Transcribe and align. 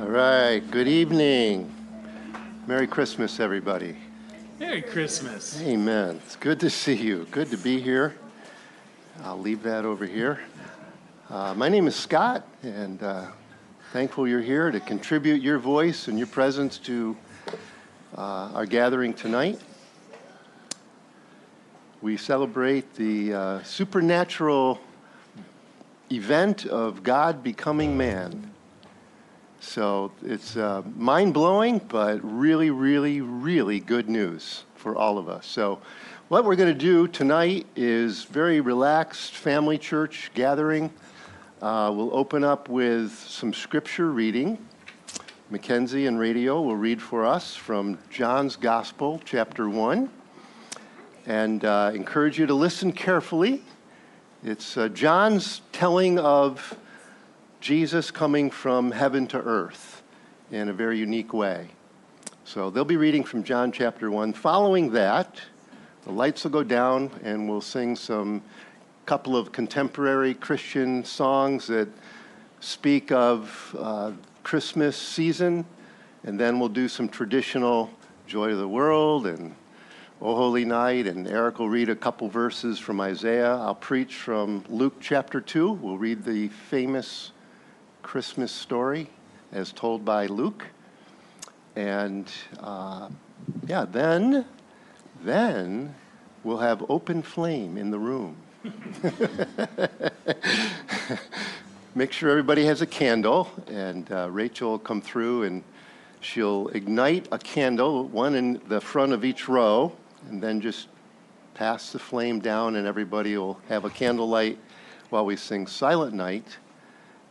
All 0.00 0.06
right, 0.06 0.60
good 0.70 0.88
evening. 0.88 1.70
Merry 2.66 2.86
Christmas, 2.86 3.38
everybody. 3.38 3.98
Merry 4.58 4.80
Christmas. 4.80 5.60
Amen. 5.60 6.18
It's 6.24 6.36
good 6.36 6.58
to 6.60 6.70
see 6.70 6.94
you. 6.94 7.26
Good 7.30 7.50
to 7.50 7.58
be 7.58 7.82
here. 7.82 8.14
I'll 9.22 9.38
leave 9.38 9.62
that 9.64 9.84
over 9.84 10.06
here. 10.06 10.40
Uh, 11.28 11.52
my 11.52 11.68
name 11.68 11.86
is 11.86 11.94
Scott, 11.94 12.48
and 12.62 13.02
uh, 13.02 13.26
thankful 13.92 14.26
you're 14.26 14.40
here 14.40 14.70
to 14.70 14.80
contribute 14.80 15.42
your 15.42 15.58
voice 15.58 16.08
and 16.08 16.16
your 16.16 16.28
presence 16.28 16.78
to 16.78 17.14
uh, 18.16 18.52
our 18.54 18.64
gathering 18.64 19.12
tonight. 19.12 19.60
We 22.00 22.16
celebrate 22.16 22.94
the 22.94 23.34
uh, 23.34 23.62
supernatural 23.64 24.80
event 26.10 26.64
of 26.64 27.02
God 27.02 27.42
becoming 27.42 27.98
man. 27.98 28.49
So 29.62 30.10
it's 30.24 30.56
uh, 30.56 30.82
mind 30.96 31.34
blowing, 31.34 31.82
but 31.86 32.18
really, 32.22 32.70
really, 32.70 33.20
really 33.20 33.78
good 33.78 34.08
news 34.08 34.64
for 34.74 34.96
all 34.96 35.18
of 35.18 35.28
us. 35.28 35.46
So, 35.46 35.80
what 36.28 36.46
we're 36.46 36.56
going 36.56 36.72
to 36.72 36.78
do 36.78 37.06
tonight 37.06 37.66
is 37.76 38.24
very 38.24 38.62
relaxed 38.62 39.34
family 39.34 39.76
church 39.76 40.30
gathering. 40.32 40.90
Uh, 41.60 41.92
we'll 41.94 42.16
open 42.16 42.42
up 42.42 42.70
with 42.70 43.12
some 43.12 43.52
scripture 43.52 44.10
reading. 44.10 44.56
Mackenzie 45.50 46.06
and 46.06 46.18
radio 46.18 46.62
will 46.62 46.76
read 46.76 47.02
for 47.02 47.26
us 47.26 47.54
from 47.54 47.98
John's 48.08 48.56
Gospel, 48.56 49.20
chapter 49.26 49.68
1, 49.68 50.08
and 51.26 51.64
uh, 51.66 51.90
encourage 51.94 52.38
you 52.38 52.46
to 52.46 52.54
listen 52.54 52.92
carefully. 52.92 53.62
It's 54.42 54.78
uh, 54.78 54.88
John's 54.88 55.60
telling 55.72 56.18
of 56.18 56.78
Jesus 57.60 58.10
coming 58.10 58.50
from 58.50 58.90
heaven 58.90 59.26
to 59.26 59.38
earth 59.38 60.02
in 60.50 60.70
a 60.70 60.72
very 60.72 60.98
unique 60.98 61.34
way. 61.34 61.68
So 62.44 62.70
they'll 62.70 62.86
be 62.86 62.96
reading 62.96 63.22
from 63.22 63.44
John 63.44 63.70
chapter 63.70 64.10
1. 64.10 64.32
Following 64.32 64.90
that, 64.92 65.38
the 66.04 66.10
lights 66.10 66.44
will 66.44 66.52
go 66.52 66.64
down 66.64 67.10
and 67.22 67.46
we'll 67.46 67.60
sing 67.60 67.96
some 67.96 68.40
couple 69.04 69.36
of 69.36 69.52
contemporary 69.52 70.32
Christian 70.32 71.04
songs 71.04 71.66
that 71.66 71.88
speak 72.60 73.12
of 73.12 73.76
uh, 73.78 74.12
Christmas 74.42 74.96
season, 74.96 75.66
and 76.24 76.40
then 76.40 76.58
we'll 76.58 76.70
do 76.70 76.88
some 76.88 77.10
traditional 77.10 77.90
Joy 78.26 78.52
of 78.52 78.58
the 78.58 78.68
World 78.68 79.26
and 79.26 79.54
O 80.22 80.34
Holy 80.34 80.64
Night, 80.64 81.06
and 81.06 81.28
Eric 81.28 81.58
will 81.58 81.68
read 81.68 81.90
a 81.90 81.96
couple 81.96 82.28
verses 82.28 82.78
from 82.78 83.00
Isaiah. 83.02 83.56
I'll 83.56 83.74
preach 83.74 84.16
from 84.16 84.64
Luke 84.70 84.94
chapter 85.00 85.42
2. 85.42 85.72
We'll 85.72 85.98
read 85.98 86.24
the 86.24 86.48
famous 86.48 87.32
Christmas 88.10 88.50
story 88.50 89.06
as 89.52 89.70
told 89.70 90.04
by 90.04 90.26
Luke. 90.26 90.66
And 91.76 92.28
uh, 92.58 93.08
yeah, 93.68 93.84
then, 93.88 94.44
then 95.22 95.94
we'll 96.42 96.58
have 96.58 96.84
open 96.90 97.22
flame 97.22 97.78
in 97.78 97.92
the 97.92 98.00
room. 98.00 98.36
Make 101.94 102.10
sure 102.10 102.30
everybody 102.30 102.64
has 102.64 102.82
a 102.82 102.86
candle, 102.86 103.48
and 103.68 104.10
uh, 104.10 104.28
Rachel 104.28 104.72
will 104.72 104.80
come 104.80 105.00
through 105.00 105.44
and 105.44 105.62
she'll 106.20 106.66
ignite 106.70 107.28
a 107.30 107.38
candle, 107.38 108.08
one 108.08 108.34
in 108.34 108.60
the 108.66 108.80
front 108.80 109.12
of 109.12 109.24
each 109.24 109.48
row, 109.48 109.92
and 110.28 110.42
then 110.42 110.60
just 110.60 110.88
pass 111.54 111.92
the 111.92 112.00
flame 112.00 112.40
down, 112.40 112.74
and 112.74 112.88
everybody 112.88 113.36
will 113.36 113.60
have 113.68 113.84
a 113.84 113.90
candlelight 113.90 114.58
while 115.10 115.24
we 115.24 115.36
sing 115.36 115.68
Silent 115.68 116.12
Night, 116.12 116.58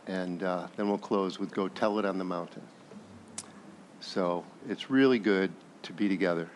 and 0.06 0.42
uh, 0.42 0.66
then 0.76 0.88
we'll 0.88 0.98
close 0.98 1.38
with 1.38 1.50
Go 1.50 1.68
Tell 1.68 1.98
It 1.98 2.04
on 2.04 2.18
the 2.18 2.24
Mountain. 2.24 2.62
So 4.00 4.44
it's 4.68 4.90
really 4.90 5.18
good 5.18 5.52
to 5.82 5.92
be 5.92 6.08
together. 6.08 6.48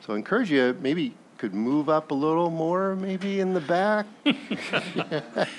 So 0.00 0.12
I 0.12 0.16
encourage 0.16 0.50
you, 0.50 0.76
maybe 0.80 1.14
could 1.38 1.54
move 1.54 1.88
up 1.88 2.10
a 2.10 2.14
little 2.14 2.50
more, 2.50 2.96
maybe 2.96 3.40
in 3.40 3.54
the 3.54 3.60
back. 3.60 4.06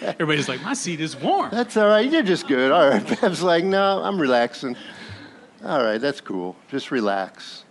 Everybody's 0.01 0.49
like, 0.49 0.61
my 0.61 0.73
seat 0.73 0.99
is 0.99 1.15
warm. 1.15 1.49
That's 1.51 1.77
all 1.77 1.87
right. 1.87 2.09
You're 2.09 2.21
just 2.21 2.47
good. 2.47 2.71
All 2.71 2.89
right. 2.89 3.21
Bev's 3.21 3.41
like, 3.41 3.63
no, 3.63 4.03
I'm 4.03 4.19
relaxing. 4.19 4.75
All 5.63 5.83
right, 5.83 5.99
that's 5.99 6.21
cool. 6.21 6.55
Just 6.69 6.89
relax. 6.89 7.65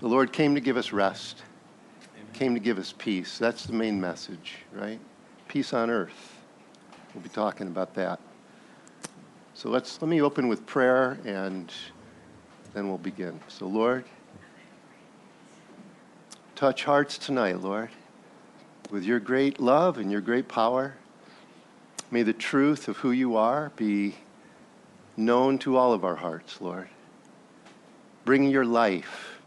The 0.00 0.06
Lord 0.06 0.32
came 0.32 0.54
to 0.54 0.60
give 0.60 0.76
us 0.76 0.92
rest, 0.92 1.42
came 2.32 2.54
to 2.54 2.60
give 2.60 2.78
us 2.78 2.94
peace. 2.96 3.38
That's 3.38 3.64
the 3.64 3.72
main 3.72 4.00
message, 4.00 4.56
right? 4.72 5.00
Peace 5.48 5.72
on 5.72 5.90
earth. 5.90 6.38
We'll 7.12 7.22
be 7.22 7.28
talking 7.28 7.66
about 7.66 7.94
that. 7.94 8.20
So 9.56 9.68
let's 9.68 10.02
let 10.02 10.08
me 10.08 10.20
open 10.20 10.48
with 10.48 10.66
prayer 10.66 11.16
and 11.24 11.72
then 12.72 12.88
we'll 12.88 12.98
begin. 12.98 13.38
So 13.46 13.66
Lord, 13.66 14.04
touch 16.56 16.82
hearts 16.82 17.18
tonight, 17.18 17.60
Lord, 17.60 17.90
with 18.90 19.04
your 19.04 19.20
great 19.20 19.60
love 19.60 19.98
and 19.98 20.10
your 20.10 20.20
great 20.20 20.48
power. 20.48 20.96
May 22.10 22.24
the 22.24 22.32
truth 22.32 22.88
of 22.88 22.96
who 22.96 23.12
you 23.12 23.36
are 23.36 23.70
be 23.76 24.16
known 25.16 25.58
to 25.60 25.76
all 25.76 25.92
of 25.92 26.04
our 26.04 26.16
hearts, 26.16 26.60
Lord. 26.60 26.88
Bring 28.24 28.48
your 28.48 28.64
life, 28.64 29.38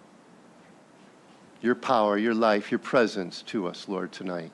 your 1.61 1.75
power, 1.75 2.17
your 2.17 2.33
life, 2.33 2.71
your 2.71 2.79
presence 2.79 3.41
to 3.47 3.67
us, 3.67 3.89
Lord, 3.89 4.13
tonight. 4.13 4.51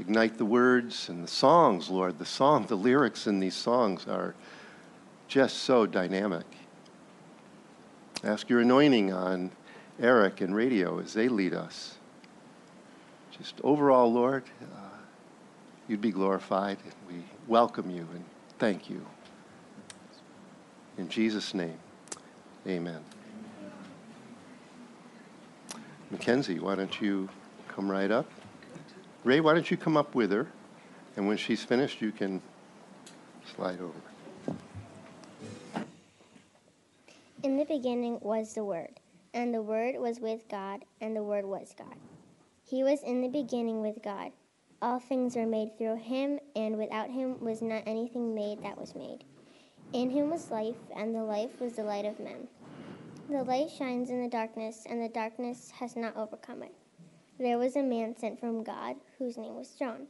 Ignite 0.00 0.38
the 0.38 0.46
words 0.46 1.10
and 1.10 1.22
the 1.22 1.28
songs, 1.28 1.90
Lord. 1.90 2.18
The 2.18 2.24
song, 2.24 2.64
the 2.64 2.74
lyrics 2.74 3.26
in 3.26 3.38
these 3.38 3.54
songs 3.54 4.06
are 4.08 4.34
just 5.28 5.58
so 5.58 5.84
dynamic. 5.84 6.46
Ask 8.24 8.48
your 8.48 8.60
anointing 8.60 9.12
on 9.12 9.50
Eric 10.00 10.40
and 10.40 10.54
radio 10.54 10.98
as 11.00 11.12
they 11.12 11.28
lead 11.28 11.52
us. 11.52 11.96
Just 13.36 13.60
overall, 13.62 14.10
Lord, 14.10 14.44
uh, 14.62 14.96
you'd 15.86 16.00
be 16.00 16.12
glorified. 16.12 16.78
And 16.82 16.94
we 17.06 17.22
welcome 17.46 17.90
you 17.90 18.08
and 18.14 18.24
thank 18.58 18.88
you. 18.88 19.04
In 20.96 21.10
Jesus' 21.10 21.52
name, 21.52 21.78
amen. 22.66 23.04
Mackenzie, 26.10 26.58
why 26.58 26.74
don't 26.74 27.02
you 27.02 27.28
come 27.68 27.90
right 27.90 28.10
up? 28.10 28.26
Ray, 29.22 29.40
why 29.40 29.52
don't 29.52 29.70
you 29.70 29.76
come 29.76 29.96
up 29.98 30.14
with 30.14 30.32
her? 30.32 30.46
And 31.16 31.28
when 31.28 31.36
she's 31.36 31.62
finished, 31.62 32.00
you 32.00 32.10
can 32.10 32.40
slide 33.54 33.78
over. 33.80 34.56
In 37.42 37.56
the 37.58 37.64
beginning 37.64 38.18
was 38.22 38.54
the 38.54 38.64
Word, 38.64 39.00
and 39.34 39.52
the 39.52 39.60
Word 39.60 39.96
was 39.98 40.20
with 40.20 40.48
God, 40.48 40.84
and 41.00 41.14
the 41.14 41.22
Word 41.22 41.44
was 41.44 41.74
God. 41.76 41.94
He 42.64 42.82
was 42.82 43.02
in 43.02 43.20
the 43.20 43.28
beginning 43.28 43.82
with 43.82 44.02
God. 44.02 44.32
All 44.80 44.98
things 44.98 45.36
were 45.36 45.46
made 45.46 45.76
through 45.76 45.96
him, 45.96 46.38
and 46.56 46.78
without 46.78 47.10
him 47.10 47.38
was 47.40 47.60
not 47.60 47.82
anything 47.86 48.34
made 48.34 48.62
that 48.62 48.78
was 48.78 48.94
made. 48.94 49.24
In 49.92 50.08
him 50.08 50.30
was 50.30 50.50
life, 50.50 50.76
and 50.96 51.14
the 51.14 51.22
life 51.22 51.60
was 51.60 51.74
the 51.74 51.82
light 51.82 52.06
of 52.06 52.20
men. 52.20 52.48
The 53.28 53.42
light 53.42 53.70
shines 53.70 54.08
in 54.08 54.22
the 54.22 54.28
darkness, 54.28 54.86
and 54.88 55.02
the 55.02 55.08
darkness 55.08 55.70
has 55.72 55.96
not 55.96 56.16
overcome 56.16 56.62
it. 56.62 56.74
There 57.40 57.56
was 57.56 57.74
a 57.74 57.82
man 57.82 58.14
sent 58.18 58.38
from 58.38 58.62
God, 58.62 58.96
whose 59.16 59.38
name 59.38 59.56
was 59.56 59.70
John. 59.70 60.08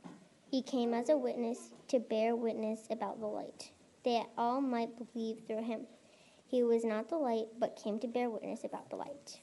He 0.50 0.62
came 0.62 0.92
as 0.92 1.08
a 1.08 1.16
witness 1.16 1.70
to 1.86 2.00
bear 2.00 2.34
witness 2.34 2.88
about 2.90 3.20
the 3.20 3.28
light, 3.28 3.70
that 4.04 4.26
all 4.36 4.60
might 4.60 4.98
believe 4.98 5.42
through 5.46 5.62
him. 5.62 5.82
He 6.44 6.64
was 6.64 6.84
not 6.84 7.08
the 7.08 7.18
light, 7.18 7.46
but 7.56 7.80
came 7.80 8.00
to 8.00 8.08
bear 8.08 8.28
witness 8.28 8.64
about 8.64 8.90
the 8.90 8.96
light. 8.96 9.38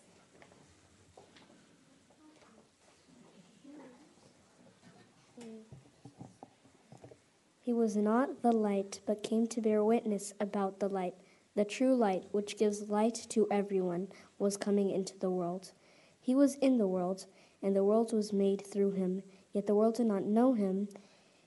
He 7.61 7.71
was 7.71 7.95
not 7.95 8.41
the 8.41 8.51
light, 8.51 8.99
but 9.05 9.23
came 9.23 9.47
to 9.47 9.61
bear 9.61 9.81
witness 9.81 10.33
about 10.41 10.81
the 10.81 10.89
light. 10.89 11.15
The 11.55 11.63
true 11.63 11.95
light, 11.95 12.25
which 12.31 12.57
gives 12.57 12.89
light 12.89 13.27
to 13.29 13.47
everyone, 13.49 14.09
was 14.37 14.57
coming 14.57 14.89
into 14.89 15.17
the 15.17 15.31
world. 15.31 15.71
He 16.19 16.35
was 16.35 16.55
in 16.55 16.77
the 16.77 16.87
world, 16.87 17.27
and 17.61 17.75
the 17.75 17.83
world 17.83 18.13
was 18.13 18.31
made 18.33 18.65
through 18.65 18.91
him, 18.91 19.23
yet 19.53 19.67
the 19.67 19.75
world 19.75 19.95
did 19.95 20.07
not 20.07 20.23
know 20.23 20.53
him. 20.53 20.87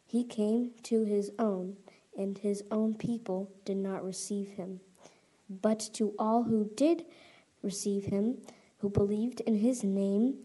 He 0.07 0.25
came 0.25 0.73
to 0.85 1.05
his 1.05 1.31
own, 1.39 1.77
and 2.17 2.39
his 2.39 2.63
own 2.71 2.95
people 2.95 3.51
did 3.65 3.77
not 3.77 4.05
receive 4.05 4.51
him. 4.51 4.81
But 5.49 5.81
to 5.95 6.15
all 6.19 6.45
who 6.45 6.71
did 6.77 7.05
receive 7.63 8.07
him, 8.07 8.39
who 8.79 8.89
believed 8.89 9.41
in 9.41 9.57
his 9.57 9.85
name, 9.85 10.39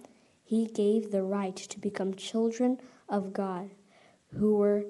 he 0.43 0.67
gave 0.67 1.11
the 1.11 1.23
right 1.23 1.55
to 1.55 1.79
become 1.79 2.13
children 2.13 2.79
of 3.09 3.33
God, 3.33 3.71
who 4.37 4.57
were 4.57 4.85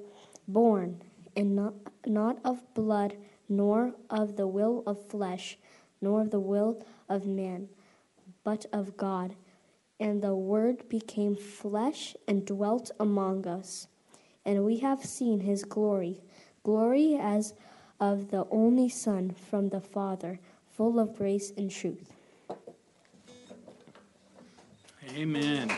born 0.48 1.02
and 1.36 1.56
not, 1.56 1.74
not 2.06 2.40
of 2.44 2.62
blood, 2.74 3.16
nor 3.48 3.94
of 4.10 4.36
the 4.36 4.48
will 4.48 4.84
of 4.86 5.08
flesh, 5.08 5.58
nor 6.02 6.22
of 6.22 6.32
the 6.32 6.40
will 6.40 6.86
of 7.08 7.26
man, 7.26 7.70
but 8.44 8.66
of 8.74 8.98
God. 8.98 9.36
And 10.00 10.22
the 10.22 10.36
Word 10.36 10.90
became 10.90 11.36
flesh 11.36 12.16
and 12.28 12.46
dwelt 12.46 12.92
among 13.00 13.48
us. 13.48 13.88
And 14.46 14.66
we 14.66 14.78
have 14.80 15.04
seen 15.04 15.40
his 15.40 15.64
glory 15.64 16.22
glory 16.66 17.16
as 17.16 17.54
of 18.00 18.32
the 18.32 18.46
only 18.50 18.90
Son 18.90 19.34
from 19.50 19.70
the 19.70 19.80
Father, 19.80 20.40
full 20.76 21.00
of 21.00 21.16
grace 21.16 21.54
and 21.56 21.72
truth. 21.72 22.12
Amen. 25.16 25.72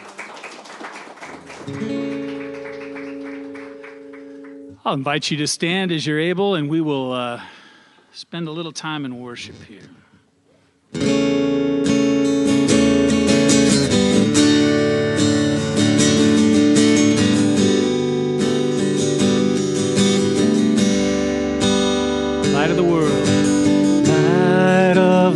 I'll 4.86 4.94
invite 4.94 5.30
you 5.30 5.38
to 5.38 5.48
stand 5.48 5.92
as 5.92 6.08
you're 6.08 6.20
able, 6.20 6.56
and 6.56 6.70
we 6.70 6.80
will 6.80 7.12
uh, 7.12 7.42
spend 8.14 8.48
a 8.48 8.52
little 8.52 8.72
time 8.72 9.04
in 9.04 9.20
worship 9.20 9.62
here. 9.64 9.82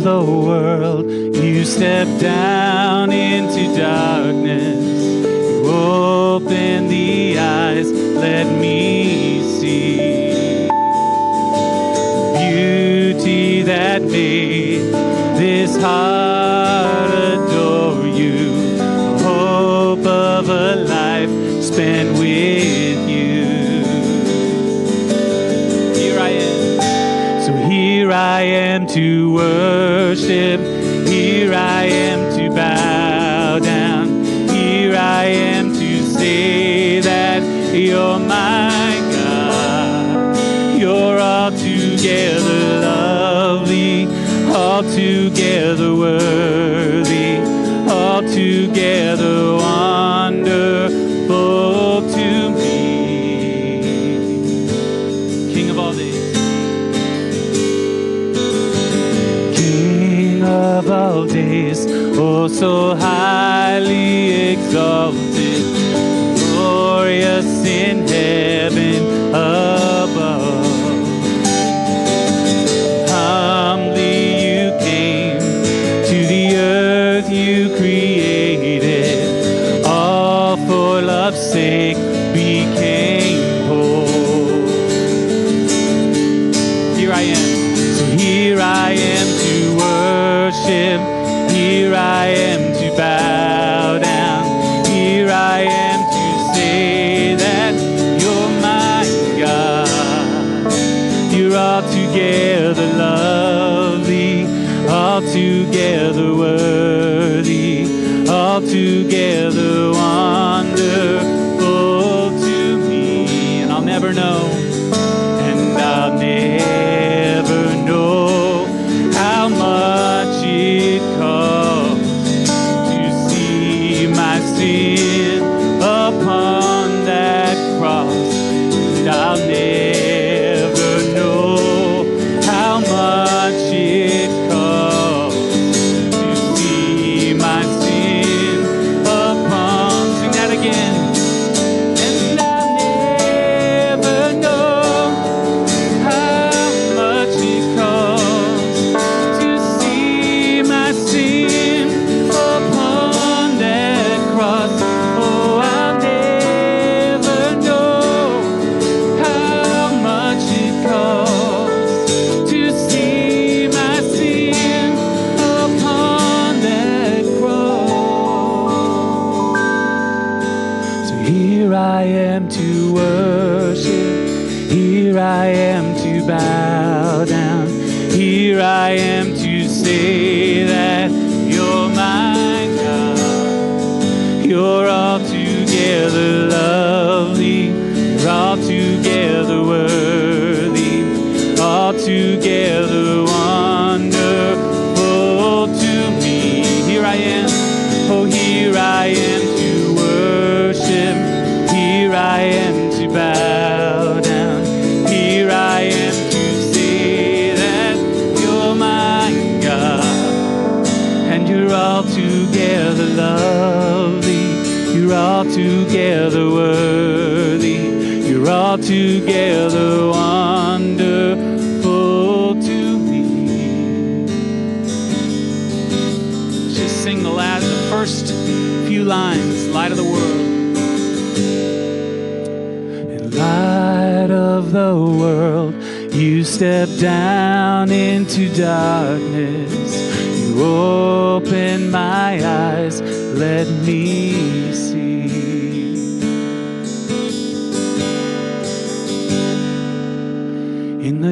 The 0.02 0.22
world, 0.22 1.10
you 1.10 1.64
step 1.64 2.08
down 2.20 3.12
into 3.12 3.76
darkness. 3.76 4.84
Open 5.66 6.88
the 6.88 7.38
eyes, 7.38 7.90
let 7.90 8.46
me 8.60 9.42
see 9.58 10.22
beauty 12.52 13.62
that 13.62 14.02
made 14.02 14.92
this 15.38 15.76
heart 15.80 17.10
adore 17.10 18.06
you. 18.06 18.76
Hope 19.18 20.06
of 20.06 20.48
a 20.48 20.76
life 20.76 21.62
spent 21.62 22.18
with 22.18 23.08
you. 23.08 23.44
Here 25.94 26.18
I 26.18 26.30
am, 26.30 27.42
so 27.42 27.52
here 27.70 28.12
I 28.12 28.42
am. 28.42 28.71
To 28.92 29.32
worship. 29.32 30.60
Here 31.08 31.54
I 31.54 31.84
am 31.84 32.01
so 62.62 62.94
highly 62.94 64.52
exalted, 64.52 65.11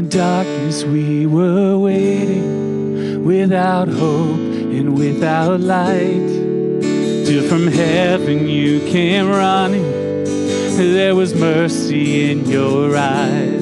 the 0.01 0.09
darkness 0.09 0.83
we 0.85 1.27
were 1.27 1.77
waiting 1.77 3.23
without 3.23 3.87
hope 3.87 4.39
and 4.79 4.97
without 4.97 5.61
light. 5.61 6.29
Till 7.27 7.47
from 7.47 7.67
heaven 7.67 8.49
you 8.49 8.81
came 8.91 9.29
running 9.29 9.85
there 10.79 11.15
was 11.15 11.35
mercy 11.35 12.31
in 12.31 12.47
your 12.47 12.97
eyes. 12.97 13.61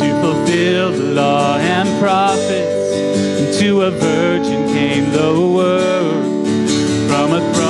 To 0.00 0.08
fulfill 0.20 0.92
the 0.92 1.14
law 1.14 1.56
and 1.56 1.88
prophets 2.02 2.92
and 3.40 3.54
to 3.58 3.82
a 3.82 3.90
virgin 3.90 4.68
came 4.74 5.10
the 5.10 5.32
word. 5.56 6.26
From 7.08 7.32
a 7.32 7.54
throne 7.54 7.65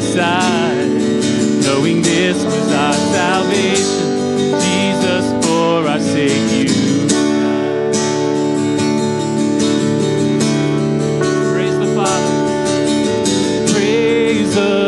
side, 0.00 0.88
knowing 1.62 2.02
this 2.02 2.42
was 2.44 2.72
our 2.72 2.92
salvation. 2.92 4.14
Jesus, 4.60 5.46
for 5.46 5.86
our 5.88 6.00
sake, 6.00 6.50
you. 6.52 7.08
Praise 11.52 11.78
the 11.78 11.86
Father. 11.94 13.72
Praise 13.72 14.54
the 14.54 14.83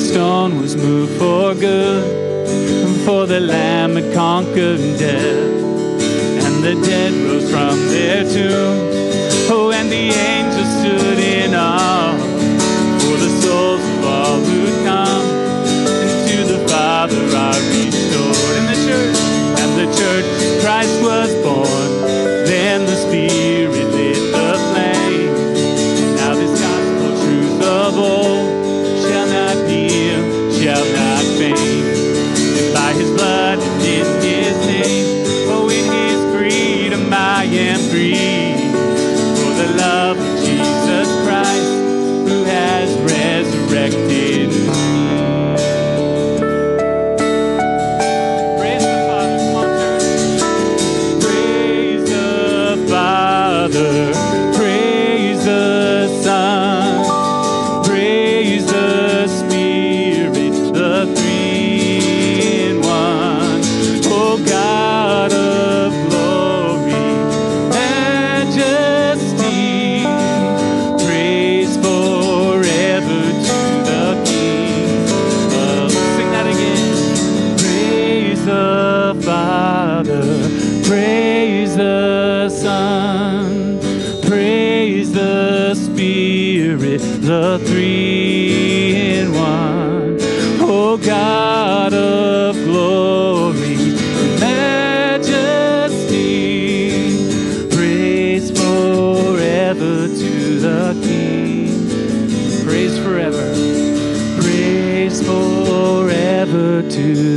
stone 0.00 0.60
was 0.60 0.76
moved 0.76 1.18
for 1.18 1.54
good, 1.54 2.02
for 3.04 3.26
the 3.26 3.40
Lamb 3.40 3.96
had 3.96 4.12
conquered 4.14 4.80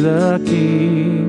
the 0.04 0.38
key. 0.46 1.23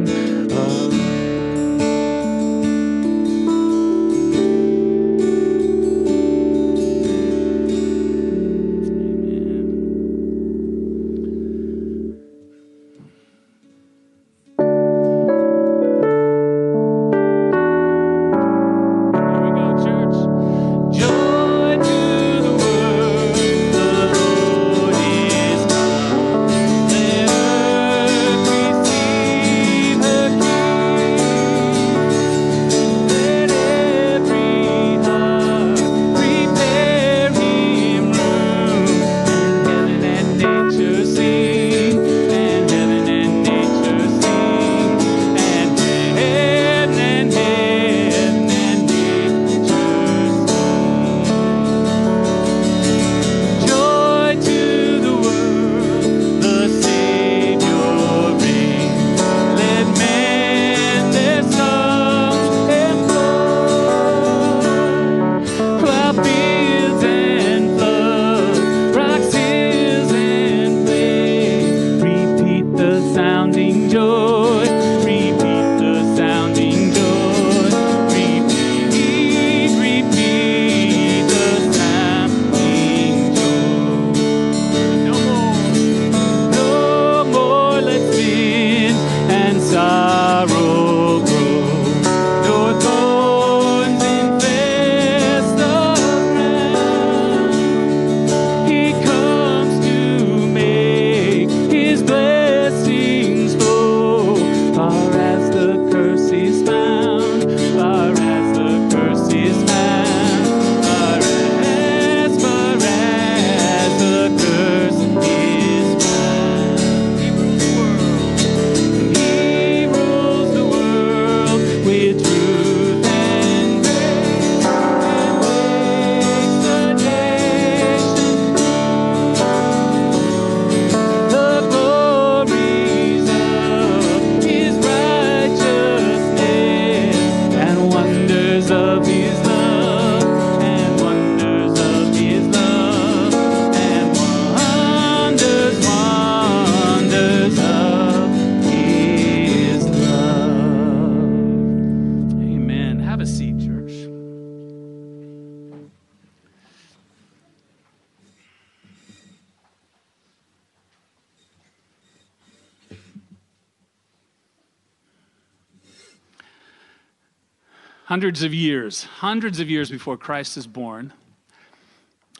Hundreds 168.25 168.43
of 168.43 168.54
years, 168.54 169.04
hundreds 169.04 169.61
of 169.61 169.69
years 169.69 169.90
before 169.90 170.16
Christ 170.16 170.57
is 170.57 170.66
born, 170.66 171.12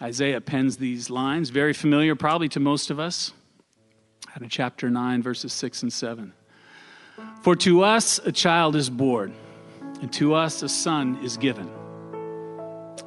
Isaiah 0.01 0.41
pens 0.41 0.79
these 0.79 1.11
lines, 1.11 1.51
very 1.51 1.75
familiar 1.75 2.15
probably 2.15 2.49
to 2.49 2.59
most 2.59 2.89
of 2.89 2.99
us, 2.99 3.35
out 4.35 4.41
of 4.41 4.49
chapter 4.49 4.89
9, 4.89 5.23
verses 5.23 5.53
6 5.53 5.83
and 5.83 5.93
7. 5.93 6.33
For 7.43 7.55
to 7.57 7.83
us 7.83 8.19
a 8.25 8.33
child 8.33 8.77
is 8.77 8.89
born, 8.89 9.35
and 10.01 10.11
to 10.15 10.33
us 10.33 10.63
a 10.63 10.71
son 10.71 11.19
is 11.23 11.37
given, 11.37 11.71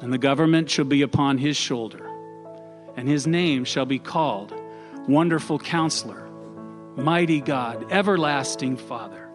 and 0.00 0.12
the 0.12 0.16
government 0.16 0.70
shall 0.70 0.84
be 0.84 1.02
upon 1.02 1.36
his 1.38 1.56
shoulder, 1.56 2.08
and 2.96 3.08
his 3.08 3.26
name 3.26 3.64
shall 3.64 3.86
be 3.86 3.98
called 3.98 4.54
Wonderful 5.08 5.58
Counselor, 5.58 6.28
Mighty 6.94 7.40
God, 7.40 7.90
Everlasting 7.90 8.76
Father, 8.76 9.28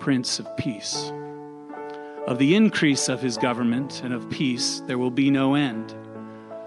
Prince 0.00 0.40
of 0.40 0.48
Peace. 0.56 1.12
Of 2.28 2.36
the 2.36 2.54
increase 2.54 3.08
of 3.08 3.22
his 3.22 3.38
government 3.38 4.02
and 4.04 4.12
of 4.12 4.28
peace 4.28 4.82
there 4.86 4.98
will 4.98 5.10
be 5.10 5.30
no 5.30 5.54
end. 5.54 5.94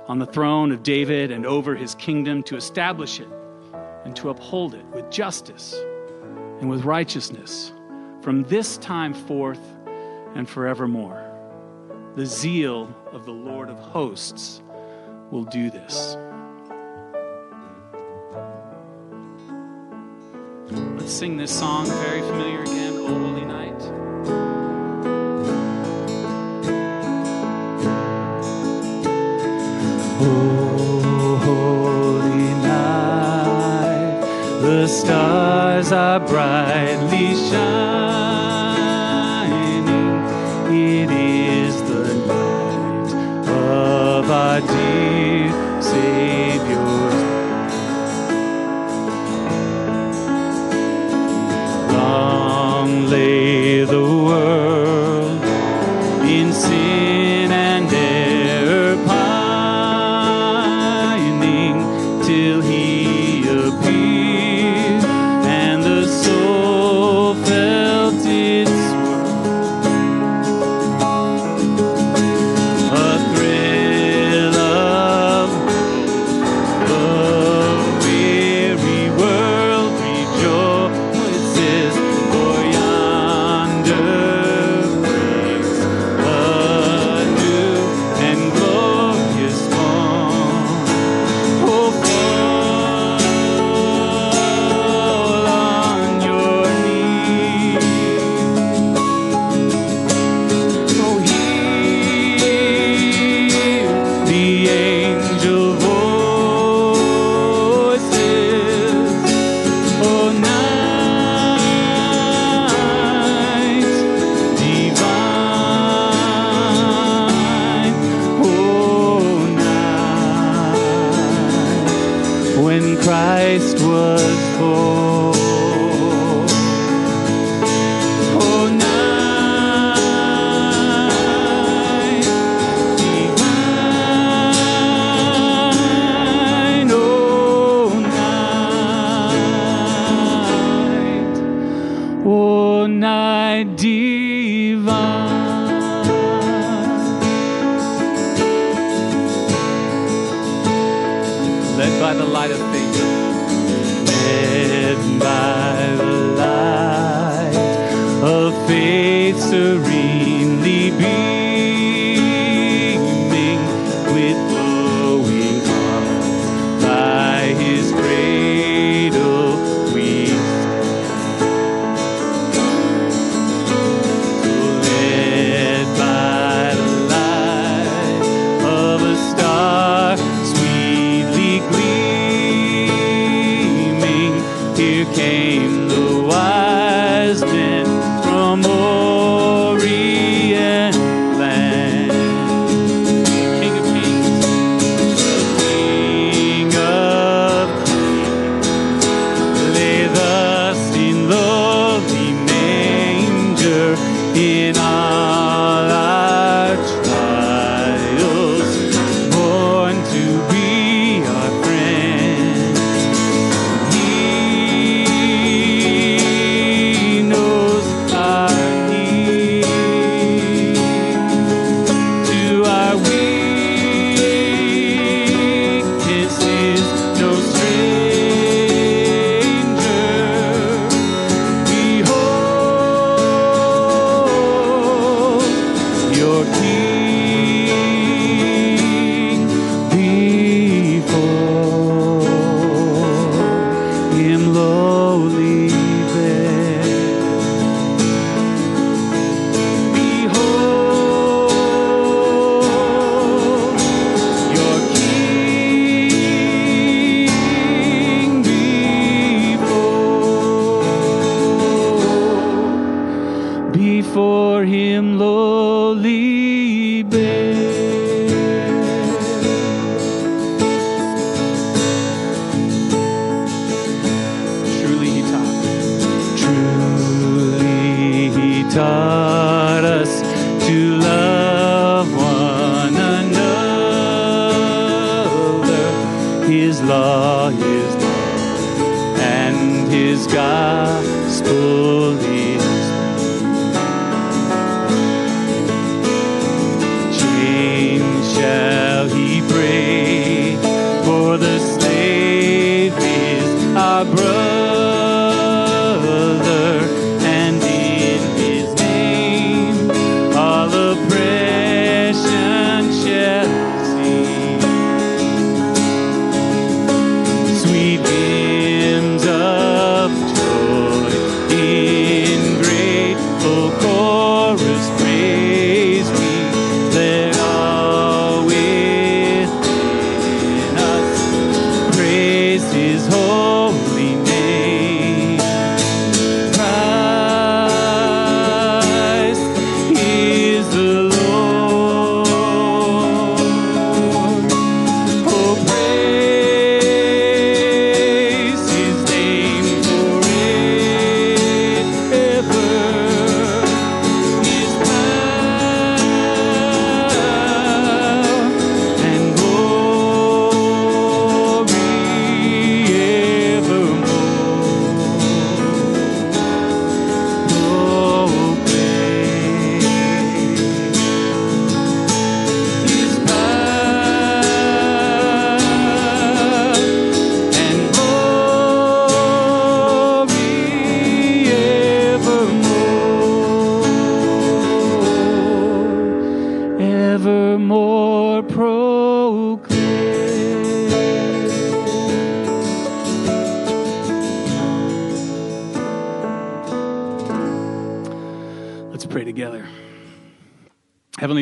On 0.08 0.18
the 0.18 0.26
throne 0.26 0.72
of 0.72 0.82
David 0.82 1.30
and 1.30 1.46
over 1.46 1.76
his 1.76 1.94
kingdom 1.94 2.42
to 2.46 2.56
establish 2.56 3.20
it 3.20 3.28
and 4.04 4.16
to 4.16 4.32
uphold 4.32 4.74
it 4.74 4.84
with 4.88 5.12
justice 5.12 5.76
and 6.60 6.68
with 6.68 6.84
righteousness 6.84 7.74
from 8.24 8.42
this 8.46 8.78
time 8.78 9.14
forth 9.14 9.62
and 10.34 10.50
forevermore. 10.50 11.24
The 12.16 12.26
zeal 12.26 12.92
of 13.12 13.28
the 13.28 13.32
Lord 13.32 13.70
of 13.70 13.78
hosts 13.78 14.64
will 15.30 15.44
do 15.44 15.70
this. 15.70 16.18
Let's 20.98 21.14
sing 21.14 21.38
this 21.38 21.56
song, 21.56 21.86
very 21.86 22.22
familiar 22.22 22.64
again, 22.64 22.94
O 22.94 23.06
Holy 23.06 23.46
Night. 23.46 24.01
Stars 34.92 35.92
are 35.94 36.20
brightly 36.20 37.34
shining. 37.34 38.11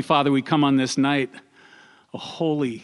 Father, 0.10 0.32
we 0.32 0.42
come 0.42 0.64
on 0.64 0.76
this 0.76 0.98
night, 0.98 1.30
a 2.16 2.18
holy, 2.18 2.84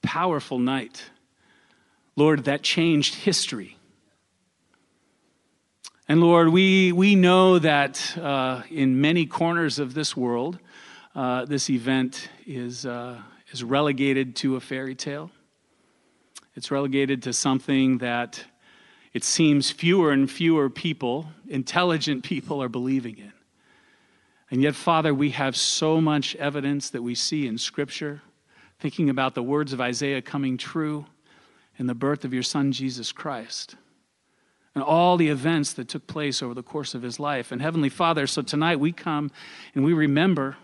powerful 0.00 0.60
night. 0.60 1.02
Lord, 2.14 2.44
that 2.44 2.62
changed 2.62 3.16
history. 3.16 3.76
And 6.08 6.20
Lord, 6.20 6.50
we, 6.50 6.92
we 6.92 7.16
know 7.16 7.58
that 7.58 8.16
uh, 8.16 8.62
in 8.70 9.00
many 9.00 9.26
corners 9.26 9.80
of 9.80 9.92
this 9.92 10.16
world, 10.16 10.60
uh, 11.16 11.44
this 11.46 11.68
event 11.68 12.28
is, 12.46 12.86
uh, 12.86 13.20
is 13.50 13.64
relegated 13.64 14.36
to 14.36 14.54
a 14.54 14.60
fairy 14.60 14.94
tale. 14.94 15.32
It's 16.54 16.70
relegated 16.70 17.24
to 17.24 17.32
something 17.32 17.98
that 17.98 18.44
it 19.12 19.24
seems 19.24 19.72
fewer 19.72 20.12
and 20.12 20.30
fewer 20.30 20.70
people, 20.70 21.26
intelligent 21.48 22.22
people, 22.22 22.62
are 22.62 22.68
believing 22.68 23.18
in. 23.18 23.31
And 24.52 24.62
yet, 24.62 24.74
Father, 24.74 25.14
we 25.14 25.30
have 25.30 25.56
so 25.56 25.98
much 25.98 26.36
evidence 26.36 26.90
that 26.90 27.02
we 27.02 27.14
see 27.14 27.46
in 27.46 27.56
Scripture, 27.56 28.20
thinking 28.78 29.08
about 29.08 29.34
the 29.34 29.42
words 29.42 29.72
of 29.72 29.80
Isaiah 29.80 30.20
coming 30.20 30.58
true 30.58 31.06
and 31.78 31.88
the 31.88 31.94
birth 31.94 32.26
of 32.26 32.34
your 32.34 32.42
Son, 32.42 32.70
Jesus 32.70 33.12
Christ, 33.12 33.76
and 34.74 34.84
all 34.84 35.16
the 35.16 35.30
events 35.30 35.72
that 35.72 35.88
took 35.88 36.06
place 36.06 36.42
over 36.42 36.52
the 36.52 36.62
course 36.62 36.94
of 36.94 37.00
his 37.00 37.18
life. 37.18 37.50
And 37.50 37.62
Heavenly 37.62 37.88
Father, 37.88 38.26
so 38.26 38.42
tonight 38.42 38.78
we 38.78 38.92
come 38.92 39.30
and 39.74 39.86
we 39.86 39.94
remember 39.94 40.58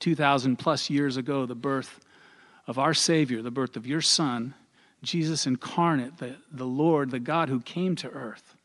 2,000 0.00 0.56
plus 0.56 0.88
years 0.88 1.18
ago 1.18 1.44
the 1.44 1.54
birth 1.54 2.00
of 2.66 2.78
our 2.78 2.94
Savior, 2.94 3.42
the 3.42 3.50
birth 3.50 3.76
of 3.76 3.86
your 3.86 4.00
Son, 4.00 4.54
Jesus 5.02 5.46
incarnate, 5.46 6.16
the, 6.16 6.36
the 6.50 6.64
Lord, 6.64 7.10
the 7.10 7.20
God 7.20 7.50
who 7.50 7.60
came 7.60 7.94
to 7.96 8.08
earth. 8.08 8.56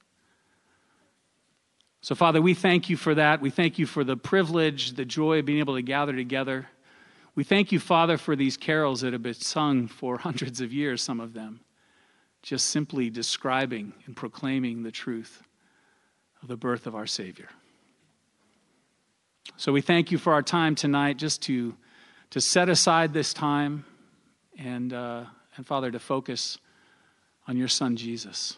So, 2.04 2.16
Father, 2.16 2.42
we 2.42 2.54
thank 2.54 2.90
you 2.90 2.98
for 2.98 3.16
that. 3.16 3.40
We 3.40 3.50
thank 3.50 3.80
you 3.80 3.86
for 3.86 4.04
the 4.04 4.18
privilege, 4.18 4.92
the 4.92 5.06
joy 5.06 5.40
of 5.40 5.46
being 5.46 5.60
able 5.60 5.76
to 5.76 5.82
gather 5.82 6.12
together. 6.12 6.68
We 7.34 7.46
thank 7.46 7.72
you, 7.72 7.80
Father, 7.80 8.18
for 8.18 8.36
these 8.36 8.58
carols 8.58 9.00
that 9.02 9.14
have 9.14 9.24
been 9.24 9.34
sung 9.36 9.88
for 9.88 10.18
hundreds 10.20 10.60
of 10.60 10.74
years, 10.74 11.02
some 11.02 11.22
of 11.22 11.32
them, 11.32 11.62
just 12.42 12.68
simply 12.68 13.10
describing 13.10 13.94
and 14.06 14.18
proclaiming 14.18 14.84
the 14.84 14.92
truth 14.92 15.44
of 16.42 16.50
the 16.50 16.58
birth 16.58 16.88
of 16.88 16.94
our 16.94 17.08
Savior. 17.08 17.48
So 19.56 19.72
we 19.72 19.80
thank 19.80 20.12
you 20.12 20.18
for 20.18 20.34
our 20.34 20.44
time 20.44 20.76
tonight 20.76 21.16
just 21.16 21.42
to, 21.44 21.74
to 22.32 22.42
set 22.42 22.68
aside 22.68 23.14
this 23.14 23.34
time 23.34 23.86
and, 24.60 24.92
uh, 24.92 25.24
and, 25.56 25.66
Father, 25.66 25.90
to 25.90 26.00
focus 26.00 26.58
on 27.48 27.56
your 27.56 27.70
Son, 27.70 27.96
Jesus, 27.96 28.58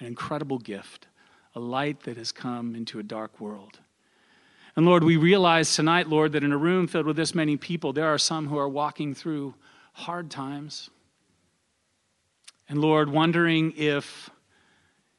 an 0.00 0.06
incredible 0.06 0.58
gift, 0.58 1.06
a 1.54 1.60
light 1.60 2.00
that 2.04 2.16
has 2.16 2.32
come 2.32 2.74
into 2.74 2.98
a 2.98 3.02
dark 3.02 3.40
world. 3.40 3.78
And 4.76 4.86
Lord, 4.86 5.04
we 5.04 5.16
realize 5.16 5.74
tonight, 5.74 6.08
Lord, 6.08 6.32
that 6.32 6.42
in 6.42 6.52
a 6.52 6.56
room 6.58 6.88
filled 6.88 7.06
with 7.06 7.16
this 7.16 7.34
many 7.34 7.56
people, 7.56 7.92
there 7.92 8.12
are 8.12 8.18
some 8.18 8.48
who 8.48 8.58
are 8.58 8.68
walking 8.68 9.14
through 9.14 9.54
hard 9.92 10.30
times. 10.30 10.90
And 12.68 12.80
Lord, 12.80 13.08
wondering 13.08 13.72
if, 13.76 14.30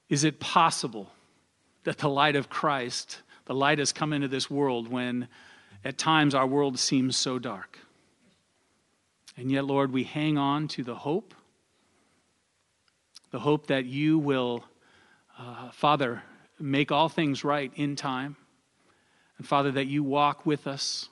is 0.09 0.23
it 0.23 0.39
possible 0.39 1.09
that 1.85 1.99
the 1.99 2.09
light 2.09 2.35
of 2.35 2.49
Christ, 2.49 3.21
the 3.45 3.53
light 3.53 3.79
has 3.79 3.93
come 3.93 4.11
into 4.11 4.27
this 4.27 4.49
world 4.49 4.89
when 4.89 5.27
at 5.85 5.97
times 5.97 6.35
our 6.35 6.47
world 6.47 6.77
seems 6.77 7.15
so 7.15 7.39
dark? 7.39 7.79
And 9.37 9.51
yet, 9.51 9.65
Lord, 9.65 9.93
we 9.93 10.03
hang 10.03 10.37
on 10.37 10.67
to 10.69 10.83
the 10.83 10.95
hope, 10.95 11.33
the 13.31 13.39
hope 13.39 13.67
that 13.67 13.85
you 13.85 14.17
will, 14.17 14.63
uh, 15.37 15.71
Father, 15.71 16.23
make 16.59 16.91
all 16.91 17.09
things 17.09 17.43
right 17.43 17.71
in 17.75 17.95
time. 17.95 18.35
And 19.37 19.47
Father, 19.47 19.71
that 19.71 19.87
you 19.87 20.03
walk 20.03 20.45
with 20.45 20.67
us 20.67 21.09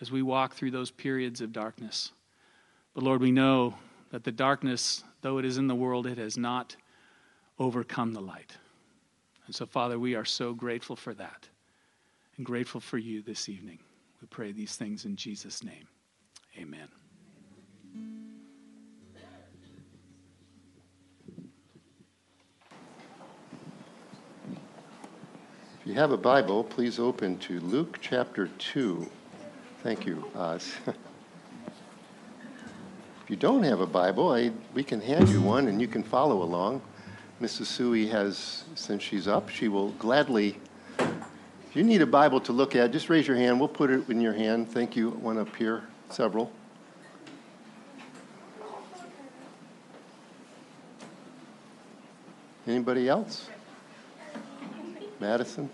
as 0.00 0.10
we 0.10 0.22
walk 0.22 0.54
through 0.54 0.70
those 0.70 0.90
periods 0.90 1.40
of 1.40 1.52
darkness. 1.52 2.12
But 2.94 3.02
Lord, 3.02 3.20
we 3.20 3.32
know 3.32 3.74
that 4.10 4.24
the 4.24 4.32
darkness, 4.32 5.02
though 5.22 5.38
it 5.38 5.44
is 5.44 5.58
in 5.58 5.66
the 5.66 5.74
world, 5.74 6.06
it 6.06 6.18
has 6.18 6.36
not 6.36 6.76
overcome 7.58 8.12
the 8.12 8.20
light. 8.20 8.56
And 9.46 9.54
so, 9.54 9.66
Father, 9.66 9.98
we 9.98 10.14
are 10.14 10.24
so 10.24 10.54
grateful 10.54 10.96
for 10.96 11.14
that 11.14 11.48
and 12.36 12.46
grateful 12.46 12.80
for 12.80 12.98
you 12.98 13.22
this 13.22 13.48
evening. 13.48 13.78
We 14.20 14.26
pray 14.28 14.52
these 14.52 14.76
things 14.76 15.04
in 15.04 15.16
Jesus' 15.16 15.62
name. 15.62 15.88
Amen. 16.58 16.88
If 25.84 25.88
you 25.88 25.96
have 25.96 26.12
a 26.12 26.16
Bible, 26.16 26.64
please 26.64 26.98
open 26.98 27.36
to 27.40 27.60
Luke 27.60 27.98
chapter 28.00 28.46
2. 28.46 29.06
Thank 29.82 30.06
you, 30.06 30.24
Oz. 30.34 30.72
If 33.22 33.28
you 33.28 33.36
don't 33.36 33.62
have 33.64 33.80
a 33.82 33.86
Bible, 33.86 34.32
I, 34.32 34.50
we 34.72 34.82
can 34.82 34.98
hand 35.02 35.28
you 35.28 35.42
one 35.42 35.68
and 35.68 35.82
you 35.82 35.86
can 35.86 36.02
follow 36.02 36.42
along. 36.42 36.80
Mrs. 37.38 37.66
Sui 37.66 38.06
has, 38.06 38.64
since 38.74 39.02
she's 39.02 39.28
up, 39.28 39.50
she 39.50 39.68
will 39.68 39.90
gladly, 39.98 40.56
if 40.98 41.74
you 41.74 41.82
need 41.82 42.00
a 42.00 42.06
Bible 42.06 42.40
to 42.40 42.52
look 42.52 42.74
at, 42.74 42.90
just 42.90 43.10
raise 43.10 43.28
your 43.28 43.36
hand. 43.36 43.58
We'll 43.58 43.68
put 43.68 43.90
it 43.90 44.08
in 44.08 44.22
your 44.22 44.32
hand. 44.32 44.70
Thank 44.70 44.96
you. 44.96 45.10
One 45.10 45.36
up 45.36 45.54
here, 45.54 45.82
several. 46.08 46.50
Anybody 52.66 53.06
else? 53.06 53.50
Madison? 55.24 55.70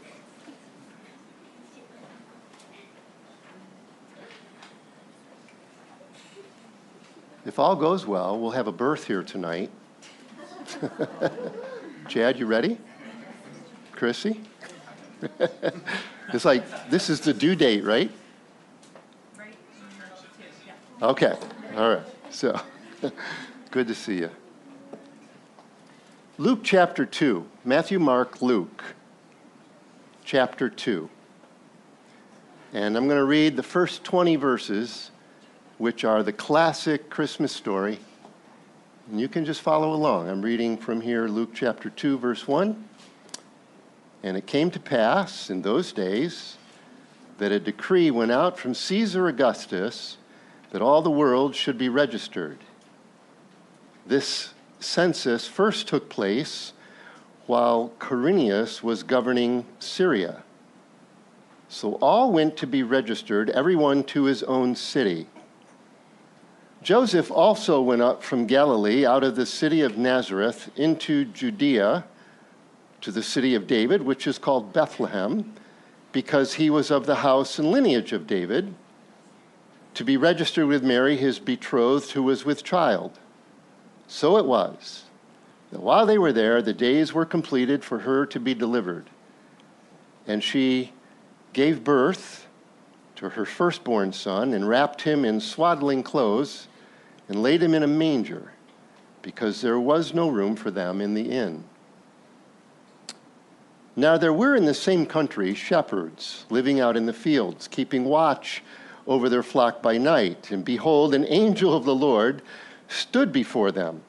If 7.45 7.59
all 7.59 7.75
goes 7.75 8.07
well, 8.07 8.39
we'll 8.39 8.53
have 8.53 8.69
a 8.69 8.73
birth 8.73 9.09
here 9.09 9.25
tonight. 9.25 9.73
Chad, 12.09 12.39
you 12.39 12.47
ready? 12.47 12.79
Chrissy? 13.91 14.41
it's 16.33 16.45
like, 16.45 16.89
this 16.89 17.11
is 17.11 17.21
the 17.21 17.35
due 17.35 17.57
date, 17.57 17.83
right? 17.83 18.13
Okay, 21.03 21.35
all 21.77 21.97
right. 21.97 22.07
So, 22.31 22.61
good 23.73 23.89
to 23.89 23.97
see 23.97 24.19
you. 24.19 24.31
Luke 26.39 26.61
chapter 26.63 27.05
2. 27.05 27.45
Matthew, 27.65 27.99
Mark, 27.99 28.41
Luke 28.41 28.95
chapter 30.31 30.69
2. 30.69 31.11
And 32.73 32.97
I'm 32.97 33.07
going 33.07 33.19
to 33.19 33.25
read 33.25 33.57
the 33.57 33.65
first 33.65 34.05
20 34.05 34.37
verses, 34.37 35.11
which 35.79 36.05
are 36.05 36.23
the 36.23 36.33
classic 36.33 37.11
Christmas 37.11 37.51
story. 37.51 37.99
And 39.11 39.21
you 39.21 39.27
can 39.27 39.45
just 39.45 39.61
follow 39.61 39.93
along. 39.93 40.29
I'm 40.29 40.41
reading 40.41 40.77
from 40.77 41.01
here 41.01 41.27
Luke 41.27 41.51
chapter 41.53 41.91
2, 41.91 42.17
verse 42.17 42.47
1. 42.47 42.89
And 44.23 44.37
it 44.37 44.47
came 44.47 44.71
to 44.71 44.79
pass 44.79 45.51
in 45.51 45.63
those 45.63 45.93
days 45.93 46.59
that 47.39 47.51
a 47.51 47.59
decree 47.59 48.13
went 48.13 48.31
out 48.31 48.57
from 48.57 48.73
Caesar 48.73 49.27
Augustus 49.27 50.17
that 50.71 50.81
all 50.81 51.03
the 51.03 51.11
world 51.11 51.57
should 51.57 51.77
be 51.77 51.89
registered. 51.89 52.59
This 54.07 54.55
census 54.79 55.49
first 55.49 55.89
took 55.89 56.09
place 56.09 56.73
while 57.51 57.91
Quirinius 57.99 58.81
was 58.81 59.03
governing 59.03 59.67
Syria. 59.81 60.45
So 61.69 61.95
all 61.95 62.31
went 62.31 62.57
to 62.59 62.67
be 62.69 62.85
registered, 62.85 63.51
everyone 63.51 64.05
to 64.05 64.23
his 64.23 64.45
own 64.45 64.77
city. 64.77 65.27
Joseph 66.81 67.29
also 67.29 67.83
went 67.83 68.03
up 68.03 68.23
from 68.23 68.47
Galilee 68.47 69.05
out 69.05 69.25
of 69.25 69.35
the 69.35 69.47
city 69.47 69.81
of 69.81 69.99
Nazareth 69.99 70.71
into 70.77 71.25
Judea 71.25 72.05
to 73.01 73.11
the 73.11 73.23
city 73.23 73.57
of 73.57 73.67
David, 73.67 74.03
which 74.03 74.29
is 74.29 74.39
called 74.39 74.73
Bethlehem, 74.73 75.53
because 76.13 76.55
he 76.55 76.71
was 76.71 76.93
of 76.93 77.05
the 77.05 77.17
house 77.17 77.59
and 77.59 77.73
lineage 77.73 78.13
of 78.13 78.29
David, 78.29 78.73
to 79.95 80.05
be 80.05 80.17
registered 80.17 80.69
with 80.69 80.85
Mary, 80.85 81.17
his 81.17 81.41
betrothed, 81.41 82.13
who 82.13 82.23
was 82.23 82.45
with 82.45 82.63
child. 82.63 83.19
So 84.07 84.37
it 84.37 84.47
was 84.47 85.10
that 85.71 85.81
while 85.81 86.07
they 86.07 86.19
were 86.19 86.33
there, 86.33 86.63
the 86.63 86.73
days 86.73 87.13
were 87.13 87.25
completed 87.25 87.85
for 87.85 88.01
her 88.01 88.27
to 88.27 88.41
be 88.41 88.55
delivered. 88.55 89.09
And 90.27 90.43
she 90.43 90.93
gave 91.53 91.85
birth 91.85 92.47
to 93.17 93.31
her 93.31 93.45
firstborn 93.45 94.13
son 94.13 94.55
and 94.55 94.69
wrapped 94.69 95.03
him 95.03 95.25
in 95.25 95.41
swaddling 95.41 96.03
clothes 96.03 96.69
and 97.29 97.43
laid 97.43 97.63
him 97.63 97.75
in 97.75 97.83
a 97.83 97.87
manger 97.87 98.53
because 99.23 99.61
there 99.61 99.79
was 99.79 100.15
no 100.15 100.29
room 100.29 100.57
for 100.57 100.71
them 100.71 101.01
in 101.01 101.15
the 101.15 101.31
inn. 101.31 101.65
Now 103.97 104.17
there 104.17 104.33
were 104.33 104.57
in 104.57 104.65
the 104.65 104.75
same 104.75 105.05
country 105.05 105.55
shepherds 105.55 106.47
living 106.49 106.81
out 106.81 106.97
in 106.97 107.07
the 107.07 107.13
fields, 107.13 107.69
keeping 107.69 108.05
watch 108.05 108.63
over 109.07 109.29
their 109.29 109.43
flock 109.43 109.83
by 109.83 109.99
night. 109.99 110.51
And 110.51 110.65
behold, 110.65 111.15
an 111.15 111.27
angel 111.27 111.75
of 111.75 111.85
the 111.85 111.95
Lord 111.95 112.43
stood 112.89 113.33
before 113.33 113.73
them, 113.73 114.03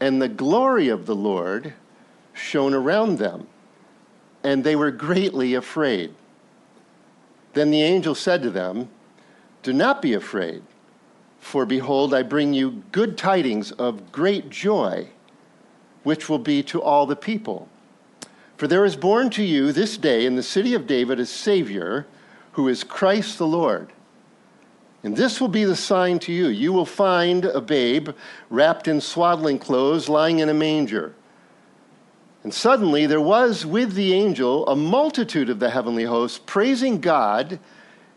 and 0.00 0.20
the 0.20 0.28
glory 0.28 0.88
of 0.88 1.06
the 1.06 1.14
Lord 1.14 1.74
shone 2.32 2.72
around 2.74 3.18
them, 3.18 3.46
and 4.42 4.64
they 4.64 4.74
were 4.74 4.90
greatly 4.90 5.54
afraid. 5.54 6.14
Then 7.52 7.70
the 7.70 7.82
angel 7.82 8.14
said 8.14 8.42
to 8.42 8.50
them, 8.50 8.88
Do 9.62 9.72
not 9.72 10.00
be 10.00 10.14
afraid, 10.14 10.62
for 11.38 11.66
behold, 11.66 12.14
I 12.14 12.22
bring 12.22 12.54
you 12.54 12.82
good 12.92 13.18
tidings 13.18 13.72
of 13.72 14.10
great 14.10 14.48
joy, 14.48 15.08
which 16.02 16.28
will 16.28 16.38
be 16.38 16.62
to 16.64 16.80
all 16.80 17.04
the 17.04 17.16
people. 17.16 17.68
For 18.56 18.66
there 18.66 18.84
is 18.84 18.96
born 18.96 19.30
to 19.30 19.42
you 19.42 19.72
this 19.72 19.96
day 19.96 20.24
in 20.24 20.36
the 20.36 20.42
city 20.42 20.74
of 20.74 20.86
David 20.86 21.20
a 21.20 21.26
Savior, 21.26 22.06
who 22.52 22.68
is 22.68 22.84
Christ 22.84 23.38
the 23.38 23.46
Lord. 23.46 23.92
And 25.02 25.16
this 25.16 25.40
will 25.40 25.48
be 25.48 25.64
the 25.64 25.76
sign 25.76 26.18
to 26.20 26.32
you. 26.32 26.48
You 26.48 26.72
will 26.72 26.86
find 26.86 27.46
a 27.46 27.60
babe 27.60 28.10
wrapped 28.50 28.86
in 28.86 29.00
swaddling 29.00 29.58
clothes, 29.58 30.08
lying 30.08 30.40
in 30.40 30.48
a 30.48 30.54
manger. 30.54 31.14
And 32.42 32.52
suddenly 32.52 33.06
there 33.06 33.20
was 33.20 33.64
with 33.64 33.94
the 33.94 34.12
angel 34.12 34.66
a 34.66 34.76
multitude 34.76 35.50
of 35.50 35.58
the 35.58 35.70
heavenly 35.70 36.04
hosts 36.04 36.40
praising 36.44 37.00
God 37.00 37.58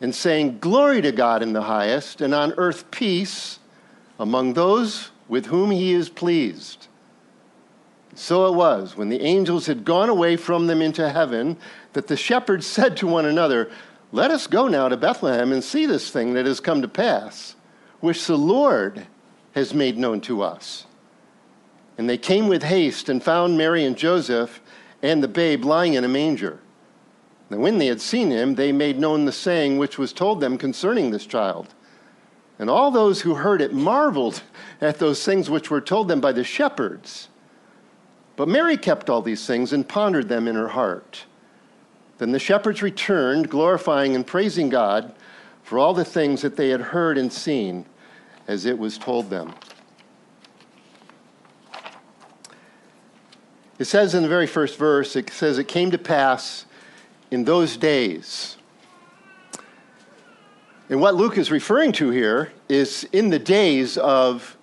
and 0.02 0.14
saying, 0.14 0.60
Glory 0.60 1.02
to 1.02 1.12
God 1.12 1.42
in 1.42 1.54
the 1.54 1.64
highest, 1.64 2.22
and 2.22 2.34
on 2.34 2.54
earth 2.54 2.92
peace 2.92 3.60
among 4.20 4.54
those 4.54 5.12
with 5.28 5.48
whom 5.48 5.72
he 5.72 5.94
is 5.94 6.10
pleased. 6.10 6.88
So 8.16 8.48
it 8.48 8.54
was, 8.54 8.96
when 8.96 9.10
the 9.10 9.22
angels 9.22 9.66
had 9.66 9.86
gone 9.86 10.10
away 10.10 10.36
from 10.36 10.68
them 10.68 10.82
into 10.82 11.10
heaven, 11.10 11.58
that 11.94 12.08
the 12.08 12.18
shepherds 12.18 12.68
said 12.68 12.96
to 12.98 13.08
one 13.08 13.26
another, 13.26 13.72
Let 14.14 14.30
us 14.30 14.46
go 14.46 14.68
now 14.68 14.90
to 14.90 14.96
Bethlehem 14.96 15.52
and 15.52 15.64
see 15.64 15.88
this 15.88 16.12
thing 16.12 16.36
that 16.36 16.46
has 16.46 16.60
come 16.60 16.84
to 16.84 16.88
pass, 16.88 17.56
which 18.00 18.28
the 18.28 18.38
Lord 18.38 19.08
has 19.54 19.74
made 19.74 19.98
known 19.98 20.22
to 20.22 20.44
us. 20.44 20.86
And 21.98 22.08
they 22.08 22.20
came 22.20 22.48
with 22.48 22.62
haste 22.62 23.10
and 23.10 23.24
found 23.24 23.58
Mary 23.58 23.84
and 23.84 23.98
Joseph 23.98 24.62
and 25.02 25.24
the 25.24 25.28
babe 25.28 25.66
lying 25.66 25.96
in 25.96 26.04
a 26.04 26.08
manger. 26.08 26.60
And 27.50 27.60
when 27.60 27.80
they 27.80 27.88
had 27.88 28.02
seen 28.02 28.30
him, 28.30 28.54
they 28.54 28.72
made 28.72 29.00
known 29.00 29.26
the 29.26 29.32
saying 29.32 29.80
which 29.80 29.98
was 29.98 30.14
told 30.14 30.40
them 30.40 30.60
concerning 30.60 31.10
this 31.10 31.26
child. 31.26 31.74
And 32.60 32.70
all 32.70 32.92
those 32.92 33.22
who 33.22 33.34
heard 33.34 33.64
it 33.64 33.74
marveled 33.74 34.44
at 34.80 35.00
those 35.00 35.26
things 35.26 35.50
which 35.50 35.72
were 35.72 35.82
told 35.82 36.08
them 36.08 36.22
by 36.22 36.34
the 36.34 36.44
shepherds. 36.44 37.30
But 38.36 38.48
Mary 38.48 38.78
kept 38.78 39.10
all 39.10 39.24
these 39.24 39.48
things 39.48 39.74
and 39.74 39.90
pondered 39.90 40.30
them 40.30 40.48
in 40.48 40.54
her 40.54 40.68
heart. 40.68 41.26
Then 42.18 42.32
the 42.32 42.40
shepherds 42.40 42.82
returned, 42.82 43.50
glorifying 43.50 44.16
and 44.16 44.26
praising 44.26 44.70
God 44.70 45.14
for 45.64 45.80
all 45.80 45.94
the 45.94 46.06
things 46.06 46.42
that 46.42 46.56
they 46.56 46.70
had 46.70 46.82
heard 46.82 47.18
and 47.18 47.32
seen 47.32 47.86
as 48.48 48.66
it 48.66 48.78
was 48.78 48.98
told 48.98 49.30
them. 49.30 49.54
It 53.80 53.86
says 53.86 54.14
in 54.14 54.24
the 54.24 54.30
very 54.30 54.48
first 54.48 54.78
verse, 54.78 55.16
it 55.16 55.30
says, 55.32 55.58
It 55.58 55.68
came 55.68 55.92
to 55.92 55.98
pass 55.98 56.66
in 57.32 57.44
those 57.44 57.76
days. 57.76 58.58
And 60.90 61.02
what 61.02 61.16
Luke 61.16 61.38
is 61.38 61.50
referring 61.50 61.92
to 61.94 62.12
here 62.12 62.54
is 62.70 63.04
in 63.12 63.30
the 63.30 63.40
days 63.40 63.98
of 63.98 64.56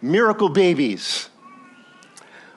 miracle 0.00 0.48
babies 0.48 1.28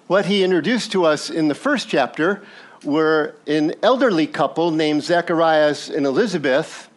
what 0.08 0.26
he 0.26 0.44
introduced 0.44 0.92
to 0.92 1.06
us 1.06 1.30
in 1.30 1.50
the 1.50 1.56
first 1.56 1.88
chapter 1.88 2.42
were 2.84 3.36
an 3.48 3.74
elderly 3.84 4.28
couple 4.28 4.72
named 4.72 5.04
Zacharias 5.04 5.90
and 5.90 6.06
Elizabeth, 6.06 6.90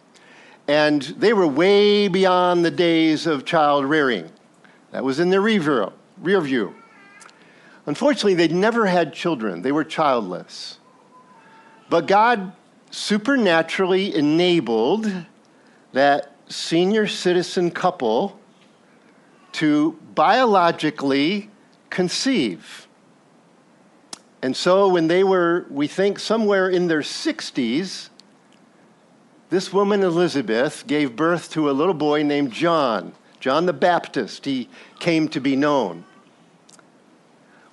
and 0.68 1.02
they 1.02 1.32
were 1.32 1.46
way 1.46 2.08
beyond 2.08 2.64
the 2.64 2.70
days 2.70 3.26
of 3.26 3.44
child 3.44 3.84
rearing. 3.84 4.30
That 4.92 5.04
was 5.04 5.18
in 5.18 5.30
their 5.30 5.40
rear 5.40 5.90
view. 6.40 6.74
Unfortunately, 7.86 8.34
they 8.34 8.48
never 8.48 8.86
had 8.86 9.12
children, 9.12 9.62
they 9.62 9.72
were 9.72 9.84
childless. 9.84 10.78
But 11.90 12.06
God 12.06 12.52
supernaturally 12.90 14.14
enabled 14.14 15.10
that 15.92 16.32
senior 16.48 17.06
citizen 17.06 17.70
couple 17.70 18.38
to 19.52 19.98
biologically 20.14 21.50
conceive. 21.90 22.86
And 24.42 24.56
so 24.56 24.88
when 24.88 25.06
they 25.06 25.22
were, 25.22 25.66
we 25.70 25.86
think, 25.86 26.18
somewhere 26.18 26.68
in 26.68 26.88
their 26.88 27.00
60s, 27.00 28.08
this 29.50 29.72
woman, 29.72 30.02
Elizabeth, 30.02 30.86
gave 30.86 31.14
birth 31.14 31.50
to 31.52 31.70
a 31.70 31.72
little 31.72 31.94
boy 31.94 32.24
named 32.24 32.52
John, 32.52 33.12
John 33.38 33.66
the 33.66 33.72
Baptist. 33.72 34.44
He 34.44 34.68
came 34.98 35.28
to 35.28 35.40
be 35.40 35.54
known. 35.54 36.04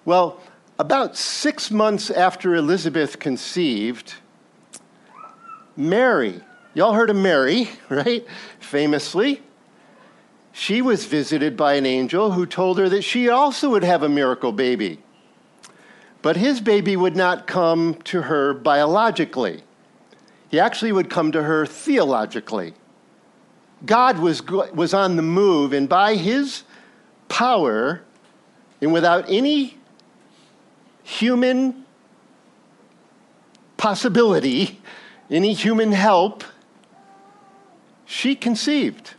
Well, 0.06 0.40
about 0.78 1.18
six 1.18 1.72
months 1.72 2.12
after 2.12 2.56
Elizabeth 2.56 3.18
conceived, 3.18 4.16
Mary, 5.76 6.42
y'all 6.74 6.94
heard 6.94 7.10
of 7.10 7.16
Mary, 7.16 7.70
right? 7.90 8.26
Famously. 8.60 9.42
She 10.52 10.82
was 10.82 11.06
visited 11.06 11.56
by 11.56 11.74
an 11.74 11.86
angel 11.86 12.32
who 12.34 12.46
told 12.46 12.78
her 12.78 12.90
that 12.90 13.04
she 13.04 13.30
also 13.30 13.70
would 13.70 13.84
have 13.84 14.04
a 14.04 14.10
miracle 14.10 14.52
baby. 14.52 15.00
But 16.22 16.36
his 16.36 16.60
baby 16.60 16.96
would 16.96 17.16
not 17.16 17.48
come 17.48 17.96
to 18.06 18.24
her 18.24 18.54
biologically, 18.54 19.64
he 20.50 20.60
actually 20.60 20.92
would 20.92 21.10
come 21.10 21.32
to 21.32 21.44
her 21.44 21.66
theologically. 21.66 22.74
God 23.86 24.20
was, 24.20 24.44
was 24.46 24.94
on 24.94 25.16
the 25.16 25.22
move, 25.22 25.72
and 25.72 25.88
by 25.88 26.16
his 26.16 26.64
power, 27.30 28.02
and 28.82 28.92
without 28.92 29.26
any 29.30 29.78
human 31.04 31.86
possibility, 33.78 34.82
any 35.30 35.54
human 35.54 35.94
help, 35.94 36.44
she 38.06 38.36
conceived. 38.36 39.14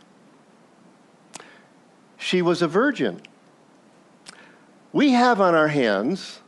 She 2.17 2.41
was 2.41 2.61
a 2.61 2.67
virgin. 2.67 3.21
We 4.93 5.11
have 5.13 5.41
on 5.41 5.55
our 5.55 5.69
hands 5.69 6.40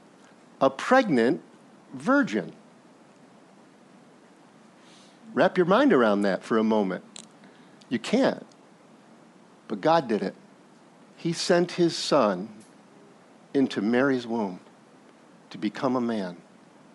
a 0.61 0.69
pregnant 0.69 1.41
virgin. 1.93 2.53
Wrap 5.33 5.57
your 5.57 5.65
mind 5.65 5.93
around 5.93 6.21
that 6.21 6.43
for 6.43 6.57
a 6.57 6.63
moment. 6.63 7.03
You 7.89 7.99
can't. 7.99 8.45
But 9.67 9.81
God 9.81 10.07
did 10.07 10.21
it. 10.21 10.35
He 11.17 11.33
sent 11.33 11.73
his 11.73 11.97
son 11.97 12.49
into 13.53 13.81
Mary's 13.81 14.27
womb 14.27 14.59
to 15.49 15.57
become 15.57 15.95
a 15.95 16.01
man, 16.01 16.37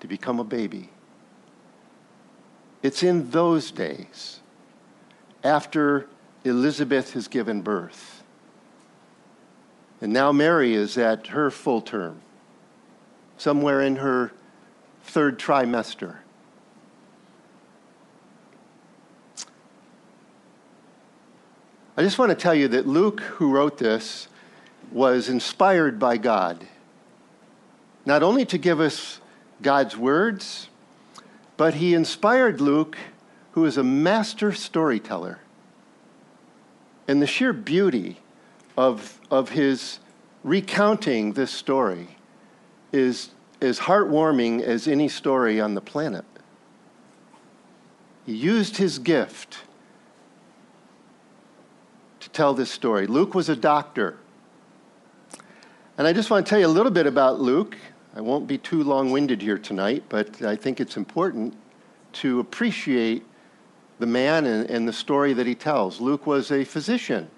to 0.00 0.06
become 0.06 0.38
a 0.38 0.44
baby. 0.44 0.90
It's 2.82 3.02
in 3.02 3.30
those 3.30 3.70
days, 3.70 4.40
after 5.42 6.06
Elizabeth 6.44 7.12
has 7.14 7.28
given 7.28 7.62
birth. 7.62 8.22
And 10.00 10.12
now 10.12 10.30
Mary 10.30 10.74
is 10.74 10.96
at 10.96 11.28
her 11.28 11.50
full 11.50 11.80
term, 11.80 12.20
somewhere 13.38 13.80
in 13.80 13.96
her 13.96 14.32
third 15.02 15.38
trimester. 15.38 16.16
I 21.96 22.02
just 22.02 22.18
want 22.18 22.30
to 22.30 22.36
tell 22.36 22.54
you 22.54 22.68
that 22.68 22.86
Luke, 22.86 23.20
who 23.20 23.50
wrote 23.50 23.78
this, 23.78 24.28
was 24.92 25.28
inspired 25.28 25.98
by 25.98 26.16
God, 26.16 26.66
not 28.06 28.22
only 28.22 28.44
to 28.46 28.58
give 28.58 28.80
us 28.80 29.20
God's 29.62 29.96
words, 29.96 30.68
but 31.56 31.74
he 31.74 31.94
inspired 31.94 32.60
Luke, 32.60 32.96
who 33.52 33.64
is 33.64 33.76
a 33.76 33.82
master 33.82 34.52
storyteller. 34.52 35.40
And 37.08 37.20
the 37.20 37.26
sheer 37.26 37.52
beauty 37.52 38.20
of, 38.76 39.18
of 39.30 39.50
his 39.50 39.98
recounting 40.44 41.32
this 41.32 41.50
story 41.50 42.17
is 42.92 43.30
as 43.60 43.80
heartwarming 43.80 44.62
as 44.62 44.86
any 44.86 45.08
story 45.08 45.60
on 45.60 45.74
the 45.74 45.80
planet. 45.80 46.24
He 48.26 48.34
used 48.34 48.76
his 48.76 48.98
gift 48.98 49.58
to 52.20 52.28
tell 52.30 52.54
this 52.54 52.70
story. 52.70 53.06
Luke 53.06 53.34
was 53.34 53.48
a 53.48 53.56
doctor. 53.56 54.18
And 55.96 56.06
I 56.06 56.12
just 56.12 56.30
want 56.30 56.46
to 56.46 56.50
tell 56.50 56.60
you 56.60 56.66
a 56.66 56.68
little 56.68 56.92
bit 56.92 57.06
about 57.06 57.40
Luke. 57.40 57.76
I 58.14 58.20
won't 58.20 58.46
be 58.46 58.58
too 58.58 58.82
long 58.82 59.10
winded 59.10 59.42
here 59.42 59.58
tonight, 59.58 60.04
but 60.08 60.42
I 60.42 60.56
think 60.56 60.80
it's 60.80 60.96
important 60.96 61.54
to 62.14 62.40
appreciate 62.40 63.24
the 63.98 64.06
man 64.06 64.46
and, 64.46 64.70
and, 64.70 64.86
the 64.86 64.92
story 64.92 65.32
that 65.32 65.46
he 65.46 65.54
tells. 65.54 66.00
Luke 66.00 66.26
was 66.26 66.52
a 66.52 66.64
physician. 66.64 67.28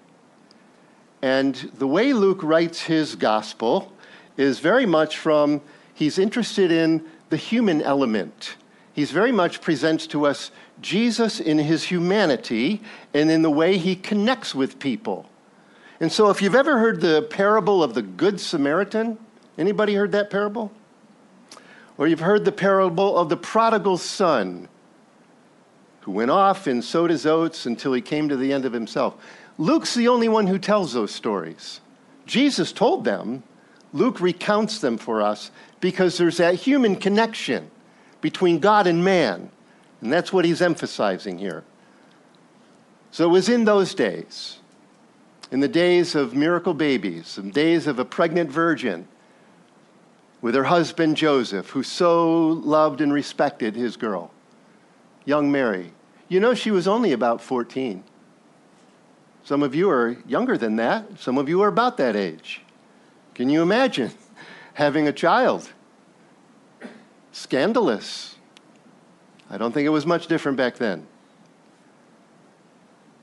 And 1.21 1.55
the 1.77 1.87
way 1.87 2.13
Luke 2.13 2.43
writes 2.43 2.81
his 2.81 3.15
gospel 3.15 3.91
is 4.37 4.59
very 4.59 4.85
much 4.85 5.17
from, 5.17 5.61
he's 5.93 6.17
interested 6.17 6.71
in 6.71 7.03
the 7.29 7.37
human 7.37 7.81
element. 7.81 8.55
He's 8.93 9.11
very 9.11 9.31
much 9.31 9.61
presents 9.61 10.07
to 10.07 10.25
us 10.25 10.51
Jesus 10.81 11.39
in 11.39 11.57
his 11.57 11.83
humanity 11.83 12.81
and 13.13 13.31
in 13.31 13.41
the 13.41 13.49
way 13.49 13.77
he 13.77 13.95
connects 13.95 14.53
with 14.53 14.79
people. 14.79 15.29
And 15.99 16.11
so 16.11 16.29
if 16.29 16.41
you've 16.41 16.55
ever 16.55 16.79
heard 16.79 16.99
the 16.99 17.21
parable 17.21 17.83
of 17.83 17.93
the 17.93 18.01
good 18.01 18.39
Samaritan, 18.39 19.17
anybody 19.57 19.93
heard 19.93 20.11
that 20.13 20.29
parable? 20.29 20.71
Or 21.97 22.07
you've 22.07 22.21
heard 22.21 22.43
the 22.43 22.51
parable 22.51 23.17
of 23.17 23.29
the 23.29 23.37
prodigal 23.37 23.97
son 23.97 24.67
who 26.01 26.11
went 26.11 26.31
off 26.31 26.65
and 26.65 26.83
sowed 26.83 27.11
his 27.11 27.25
oats 27.25 27.67
until 27.67 27.93
he 27.93 28.01
came 28.01 28.27
to 28.29 28.35
the 28.35 28.51
end 28.51 28.65
of 28.65 28.73
himself. 28.73 29.15
Luke's 29.57 29.93
the 29.93 30.07
only 30.07 30.27
one 30.27 30.47
who 30.47 30.57
tells 30.57 30.93
those 30.93 31.11
stories. 31.13 31.79
Jesus 32.25 32.71
told 32.71 33.03
them, 33.03 33.43
Luke 33.93 34.21
recounts 34.21 34.79
them 34.79 34.97
for 34.97 35.21
us 35.21 35.51
because 35.79 36.17
there's 36.17 36.37
that 36.37 36.55
human 36.55 36.95
connection 36.95 37.69
between 38.21 38.59
God 38.59 38.87
and 38.87 39.03
man. 39.03 39.49
And 40.01 40.11
that's 40.11 40.31
what 40.31 40.45
he's 40.45 40.61
emphasizing 40.61 41.37
here. 41.37 41.63
So 43.11 43.25
it 43.25 43.31
was 43.31 43.49
in 43.49 43.65
those 43.65 43.93
days, 43.93 44.59
in 45.51 45.59
the 45.59 45.67
days 45.67 46.15
of 46.15 46.33
miracle 46.33 46.73
babies, 46.73 47.35
the 47.35 47.43
days 47.43 47.87
of 47.87 47.99
a 47.99 48.05
pregnant 48.05 48.49
virgin 48.49 49.07
with 50.41 50.55
her 50.55 50.63
husband 50.63 51.17
Joseph, 51.17 51.69
who 51.69 51.83
so 51.83 52.47
loved 52.47 53.01
and 53.01 53.13
respected 53.13 53.75
his 53.75 53.97
girl, 53.97 54.31
young 55.25 55.51
Mary. 55.51 55.91
You 56.29 56.39
know, 56.39 56.53
she 56.53 56.71
was 56.71 56.87
only 56.87 57.11
about 57.11 57.41
14. 57.41 58.03
Some 59.43 59.61
of 59.61 59.75
you 59.75 59.89
are 59.89 60.17
younger 60.25 60.57
than 60.57 60.77
that, 60.77 61.19
some 61.19 61.37
of 61.37 61.49
you 61.49 61.61
are 61.61 61.67
about 61.67 61.97
that 61.97 62.15
age. 62.15 62.61
Can 63.41 63.49
you 63.49 63.63
imagine 63.63 64.11
having 64.75 65.07
a 65.07 65.11
child? 65.11 65.67
Scandalous. 67.31 68.35
I 69.49 69.57
don't 69.57 69.71
think 69.71 69.87
it 69.87 69.89
was 69.89 70.05
much 70.05 70.27
different 70.27 70.59
back 70.59 70.75
then. 70.75 71.07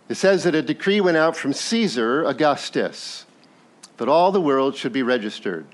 It 0.08 0.16
says 0.16 0.42
that 0.42 0.56
a 0.56 0.62
decree 0.62 1.00
went 1.00 1.18
out 1.18 1.36
from 1.36 1.52
Caesar 1.52 2.24
Augustus 2.24 3.26
that 3.98 4.08
all 4.08 4.32
the 4.32 4.40
world 4.40 4.74
should 4.74 4.92
be 4.92 5.04
registered. 5.04 5.66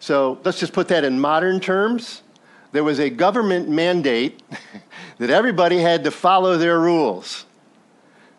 So 0.00 0.40
let's 0.42 0.58
just 0.58 0.72
put 0.72 0.88
that 0.88 1.04
in 1.04 1.20
modern 1.20 1.60
terms. 1.60 2.22
There 2.72 2.84
was 2.84 2.98
a 2.98 3.10
government 3.10 3.68
mandate 3.68 4.42
that 5.18 5.28
everybody 5.28 5.76
had 5.76 6.04
to 6.04 6.10
follow 6.10 6.56
their 6.56 6.80
rules. 6.80 7.44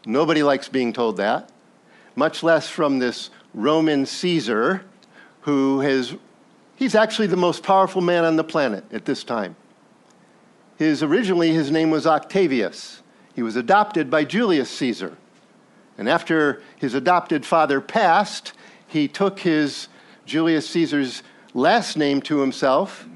Nobody 0.07 0.41
likes 0.41 0.69
being 0.69 0.91
told 0.91 1.17
that, 1.17 1.51
much 2.15 2.41
less 2.41 2.67
from 2.67 2.97
this 2.97 3.29
Roman 3.53 4.05
Caesar 4.05 4.83
who 5.43 5.81
has, 5.81 6.15
he's 6.75 6.95
actually 6.95 7.27
the 7.27 7.37
most 7.37 7.63
powerful 7.63 8.01
man 8.01 8.23
on 8.23 8.35
the 8.35 8.43
planet 8.43 8.83
at 8.91 9.05
this 9.05 9.23
time. 9.23 9.55
His, 10.77 11.03
originally, 11.03 11.51
his 11.51 11.69
name 11.69 11.91
was 11.91 12.07
Octavius. 12.07 13.01
He 13.35 13.43
was 13.43 13.55
adopted 13.55 14.09
by 14.09 14.23
Julius 14.23 14.69
Caesar. 14.69 15.17
And 15.97 16.09
after 16.09 16.61
his 16.77 16.93
adopted 16.93 17.45
father 17.45 17.81
passed, 17.81 18.53
he 18.87 19.07
took 19.07 19.39
his 19.39 19.87
Julius 20.25 20.67
Caesar's 20.69 21.23
last 21.53 21.97
name 21.97 22.21
to 22.21 22.39
himself, 22.39 23.07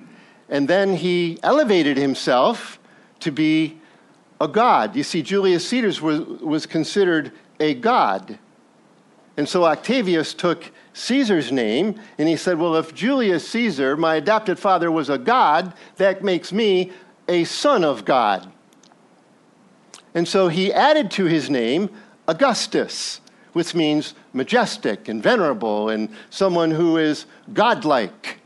and 0.49 0.67
then 0.67 0.95
he 0.95 1.39
elevated 1.41 1.97
himself 1.97 2.77
to 3.21 3.31
be 3.31 3.79
a 4.39 4.47
god. 4.47 4.95
You 4.95 5.03
see, 5.03 5.21
Julius 5.21 5.67
Caesar 5.69 6.03
was, 6.05 6.19
was 6.19 6.65
considered 6.65 7.31
a 7.59 7.73
god. 7.73 8.37
And 9.37 9.47
so 9.47 9.65
Octavius 9.65 10.33
took 10.33 10.71
Caesar's 10.93 11.51
name 11.51 12.01
and 12.17 12.27
he 12.27 12.35
said, 12.35 12.57
Well, 12.57 12.75
if 12.75 12.93
Julius 12.93 13.47
Caesar, 13.49 13.95
my 13.95 14.15
adopted 14.15 14.57
father, 14.57 14.91
was 14.91 15.09
a 15.09 15.17
god, 15.19 15.73
that 15.97 16.23
makes 16.23 16.51
me 16.51 16.91
a 17.27 17.43
son 17.43 17.83
of 17.83 18.03
God. 18.03 18.51
And 20.15 20.27
so 20.27 20.47
he 20.47 20.73
added 20.73 21.11
to 21.11 21.25
his 21.25 21.49
name 21.49 21.89
Augustus, 22.27 23.21
which 23.53 23.75
means 23.75 24.15
majestic 24.33 25.07
and 25.07 25.21
venerable 25.21 25.89
and 25.89 26.09
someone 26.31 26.71
who 26.71 26.97
is 26.97 27.27
godlike. 27.53 28.39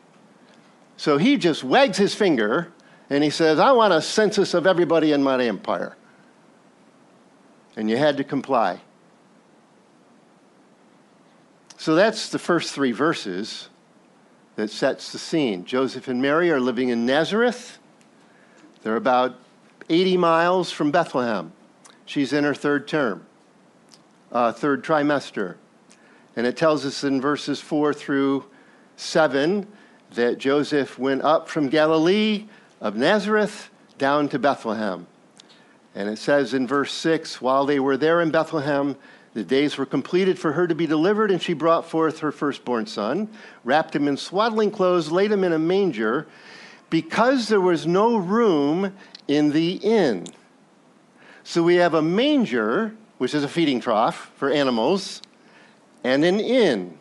So 0.97 1.17
he 1.17 1.37
just 1.37 1.63
wags 1.63 1.97
his 1.97 2.13
finger 2.13 2.73
and 3.09 3.23
he 3.23 3.29
says, 3.29 3.59
I 3.59 3.71
want 3.71 3.93
a 3.93 4.01
census 4.01 4.53
of 4.53 4.67
everybody 4.67 5.13
in 5.13 5.23
my 5.23 5.41
empire. 5.43 5.95
And 7.77 7.89
you 7.89 7.95
had 7.95 8.17
to 8.17 8.23
comply. 8.25 8.81
So 11.81 11.95
that's 11.95 12.29
the 12.29 12.37
first 12.37 12.75
three 12.75 12.91
verses 12.91 13.67
that 14.55 14.69
sets 14.69 15.11
the 15.11 15.17
scene. 15.17 15.65
Joseph 15.65 16.07
and 16.07 16.21
Mary 16.21 16.51
are 16.51 16.59
living 16.59 16.89
in 16.89 17.07
Nazareth. 17.07 17.79
They're 18.83 18.97
about 18.97 19.39
80 19.89 20.17
miles 20.17 20.71
from 20.71 20.91
Bethlehem. 20.91 21.53
She's 22.05 22.33
in 22.33 22.43
her 22.43 22.53
third 22.53 22.87
term, 22.87 23.25
uh, 24.31 24.51
third 24.51 24.83
trimester. 24.83 25.55
And 26.35 26.45
it 26.45 26.55
tells 26.55 26.85
us 26.85 27.03
in 27.03 27.19
verses 27.19 27.59
4 27.59 27.95
through 27.95 28.45
7 28.97 29.65
that 30.13 30.37
Joseph 30.37 30.99
went 30.99 31.23
up 31.23 31.49
from 31.49 31.67
Galilee 31.67 32.45
of 32.79 32.95
Nazareth 32.95 33.71
down 33.97 34.29
to 34.29 34.37
Bethlehem. 34.37 35.07
And 35.95 36.09
it 36.09 36.19
says 36.19 36.53
in 36.53 36.67
verse 36.67 36.93
6 36.93 37.41
while 37.41 37.65
they 37.65 37.79
were 37.79 37.97
there 37.97 38.21
in 38.21 38.29
Bethlehem, 38.29 38.97
the 39.33 39.43
days 39.43 39.77
were 39.77 39.85
completed 39.85 40.37
for 40.37 40.51
her 40.53 40.67
to 40.67 40.75
be 40.75 40.85
delivered, 40.85 41.31
and 41.31 41.41
she 41.41 41.53
brought 41.53 41.85
forth 41.85 42.19
her 42.19 42.31
firstborn 42.31 42.85
son, 42.85 43.29
wrapped 43.63 43.95
him 43.95 44.07
in 44.07 44.17
swaddling 44.17 44.71
clothes, 44.71 45.11
laid 45.11 45.31
him 45.31 45.43
in 45.43 45.53
a 45.53 45.59
manger 45.59 46.27
because 46.89 47.47
there 47.47 47.61
was 47.61 47.87
no 47.87 48.17
room 48.17 48.93
in 49.27 49.51
the 49.51 49.75
inn. 49.75 50.27
So 51.43 51.63
we 51.63 51.75
have 51.75 51.93
a 51.93 52.01
manger, 52.01 52.95
which 53.17 53.33
is 53.33 53.43
a 53.43 53.47
feeding 53.47 53.79
trough 53.79 54.31
for 54.35 54.49
animals, 54.51 55.21
and 56.03 56.25
an 56.25 56.39
inn. 56.39 56.97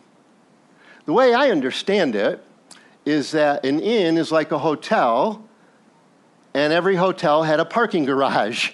The 1.05 1.13
way 1.13 1.33
I 1.33 1.51
understand 1.51 2.15
it 2.15 2.43
is 3.05 3.31
that 3.31 3.65
an 3.65 3.79
inn 3.79 4.17
is 4.17 4.31
like 4.31 4.51
a 4.51 4.59
hotel 4.59 5.43
and 6.53 6.73
every 6.73 6.95
hotel 6.95 7.43
had 7.43 7.59
a 7.59 7.65
parking 7.65 8.05
garage, 8.05 8.71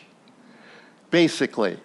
basically. 1.11 1.79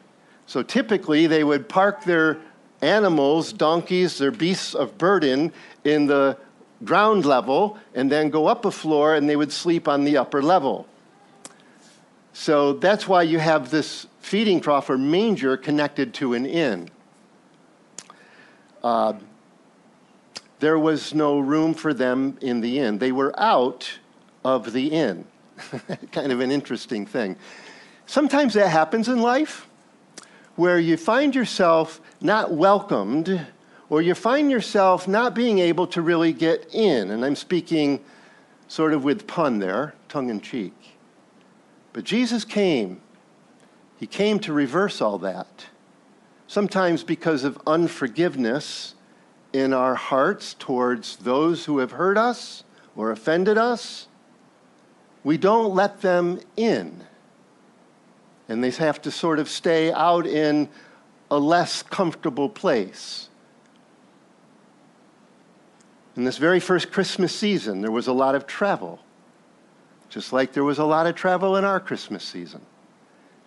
So 0.53 0.63
typically, 0.63 1.27
they 1.27 1.45
would 1.45 1.67
park 1.67 2.05
their 2.05 2.37
animals, 2.83 3.55
donkeys, 3.55 4.19
their 4.19 4.31
beasts 4.31 4.75
of 4.75 4.99
burden 4.99 5.51
in 5.83 6.05
the 6.05 6.37
ground 6.85 7.25
level 7.25 7.79
and 7.95 8.13
then 8.13 8.29
go 8.29 8.49
up 8.49 8.67
a 8.67 8.71
floor 8.71 9.15
and 9.15 9.27
they 9.27 9.35
would 9.35 9.51
sleep 9.51 9.89
on 9.89 10.05
the 10.05 10.19
upper 10.19 10.43
level. 10.43 10.87
So 12.35 12.75
that's 12.75 13.09
why 13.09 13.23
you 13.23 13.39
have 13.39 13.71
this 13.71 14.07
feeding 14.21 14.61
trough 14.61 14.91
or 14.91 14.99
manger 14.99 15.57
connected 15.57 16.13
to 16.21 16.35
an 16.35 16.45
inn. 16.45 16.91
Uh, 18.85 19.15
there 20.61 20.79
was 20.79 21.15
no 21.15 21.39
room 21.39 21.73
for 21.73 21.95
them 21.95 22.37
in 22.43 22.61
the 22.61 22.79
inn. 22.79 22.99
They 22.99 23.13
were 23.13 23.33
out 23.41 23.91
of 24.45 24.75
the 24.75 24.89
inn. 24.89 25.25
kind 26.13 26.31
of 26.31 26.41
an 26.41 26.51
interesting 26.51 27.07
thing. 27.07 27.37
Sometimes 28.05 28.53
that 28.53 28.69
happens 28.69 29.09
in 29.09 29.23
life 29.23 29.67
where 30.57 30.79
you 30.79 30.97
find 30.97 31.35
yourself 31.35 32.01
not 32.21 32.53
welcomed 32.53 33.47
or 33.89 34.01
you 34.01 34.15
find 34.15 34.51
yourself 34.51 35.07
not 35.07 35.35
being 35.35 35.59
able 35.59 35.87
to 35.87 36.01
really 36.01 36.33
get 36.33 36.67
in. 36.73 37.11
And 37.11 37.25
I'm 37.25 37.37
speaking 37.37 38.01
sort 38.69 38.95
of 38.95 39.05
with 39.05 39.27
pun 39.27 39.59
there, 39.59 39.95
tongue 40.09 40.31
in 40.31 40.41
cheek. 40.41 40.97
But 41.93 42.05
Jesus 42.05 42.45
came. 42.45 43.01
He 43.99 44.07
came 44.07 44.39
to 44.41 44.53
reverse 44.53 45.01
all 45.01 45.19
that. 45.19 45.67
Sometimes 46.47 47.05
because 47.05 47.45
of 47.45 47.61
unforgiveness 47.67 48.95
in 49.53 49.73
our 49.73 49.95
hearts 49.95 50.55
towards 50.59 51.17
those 51.17 51.67
who 51.67 51.79
have 51.79 51.93
hurt 51.93 52.17
us 52.17 52.65
or 52.97 53.11
offended 53.11 53.59
us, 53.59 54.09
we 55.23 55.37
don't 55.37 55.75
let 55.75 56.01
them 56.01 56.41
in. 56.57 57.05
And 58.49 58.63
they 58.63 58.71
have 58.71 59.01
to 59.03 59.11
sort 59.11 59.39
of 59.39 59.49
stay 59.49 59.93
out 59.93 60.27
in 60.27 60.69
a 61.31 61.39
less 61.39 61.83
comfortable 61.83 62.49
place. 62.49 63.29
In 66.17 66.25
this 66.25 66.37
very 66.37 66.61
first 66.61 66.93
Christmas 66.93 67.35
season, 67.35 67.81
there 67.81 67.91
was 67.91 68.07
a 68.07 68.13
lot 68.13 68.35
of 68.35 68.47
travel, 68.47 69.01
just 70.11 70.33
like 70.33 70.53
there 70.53 70.65
was 70.65 70.79
a 70.79 70.85
lot 70.85 71.07
of 71.07 71.15
travel 71.15 71.57
in 71.57 71.65
our 71.65 71.81
Christmas 71.81 72.23
season. 72.23 72.61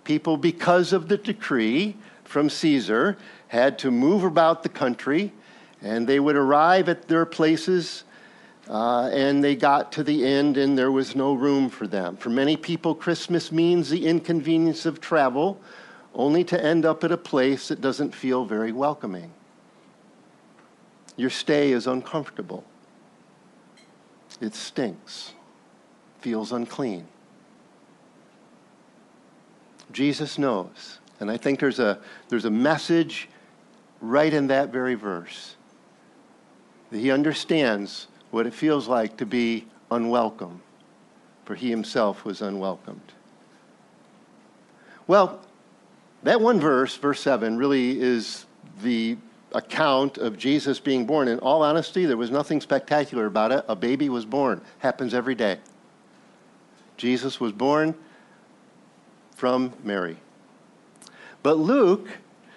People, 0.04 0.38
because 0.38 0.92
of 0.92 1.08
the 1.08 1.18
decree 1.18 1.96
from 2.24 2.50
Caesar, 2.50 3.18
had 3.50 3.78
to 3.80 3.92
move 3.92 4.24
about 4.24 4.64
the 4.64 4.70
country, 4.70 5.32
and 5.84 6.08
they 6.08 6.20
would 6.20 6.36
arrive 6.36 6.90
at 6.90 7.08
their 7.08 7.26
places, 7.26 8.04
uh, 8.70 9.10
and 9.14 9.44
they 9.44 9.56
got 9.56 9.92
to 9.94 10.04
the 10.04 10.26
end, 10.26 10.58
and 10.58 10.78
there 10.78 10.92
was 10.92 11.16
no 11.16 11.34
room 11.34 11.70
for 11.70 11.88
them. 11.88 12.18
For 12.18 12.30
many 12.30 12.58
people, 12.58 12.96
Christmas 12.96 13.52
means 13.52 13.90
the 13.90 14.08
inconvenience 14.08 14.86
of 14.86 15.00
travel, 15.00 15.60
only 16.14 16.44
to 16.46 16.64
end 16.64 16.86
up 16.86 17.04
at 17.04 17.12
a 17.12 17.18
place 17.18 17.68
that 17.68 17.82
doesn't 17.82 18.16
feel 18.16 18.46
very 18.46 18.72
welcoming. 18.72 19.32
Your 21.18 21.30
stay 21.30 21.72
is 21.72 21.88
uncomfortable. 21.88 22.64
It 24.42 24.56
stinks, 24.56 25.34
feels 26.20 26.52
unclean. 26.52 27.08
Jesus 29.92 30.38
knows. 30.38 31.00
And 31.20 31.32
I 31.32 31.38
think 31.38 31.60
there's 31.60 31.80
a, 31.80 32.00
there's 32.28 32.46
a 32.46 32.52
message 32.52 33.30
right 34.02 34.34
in 34.34 34.48
that 34.48 34.72
very 34.72 34.96
verse. 34.96 35.56
That 36.92 37.00
he 37.00 37.12
understands 37.12 38.08
what 38.36 38.46
it 38.46 38.54
feels 38.54 38.90
like 38.90 39.16
to 39.16 39.26
be 39.26 39.66
unwelcome, 39.92 40.62
for 41.46 41.56
he 41.56 41.70
himself 41.70 42.26
was 42.26 42.42
unwelcomed. 42.42 43.14
Well, 45.08 45.40
that 46.24 46.42
one 46.42 46.60
verse, 46.60 46.98
verse 46.98 47.22
7, 47.22 47.56
really 47.56 47.98
is 47.98 48.46
the 48.84 49.16
account 49.54 50.18
of 50.18 50.38
Jesus 50.38 50.82
being 50.82 51.06
born. 51.06 51.30
In 51.30 51.40
all 51.40 51.64
honesty, 51.64 52.06
there 52.06 52.18
was 52.18 52.30
nothing 52.30 52.60
spectacular 52.60 53.26
about 53.26 53.54
it. 53.54 53.64
A 53.70 53.76
baby 53.76 54.10
was 54.10 54.26
born. 54.26 54.60
Happens 54.80 55.14
every 55.14 55.36
day. 55.36 55.60
Jesus 56.98 57.40
was 57.40 57.54
born 57.54 57.96
from 59.34 59.72
Mary. 59.82 60.18
But 61.42 61.58
Luke 61.58 62.10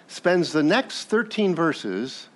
spends 0.09 0.51
the 0.51 0.61
next 0.61 1.05
13 1.05 1.55
verses 1.55 2.27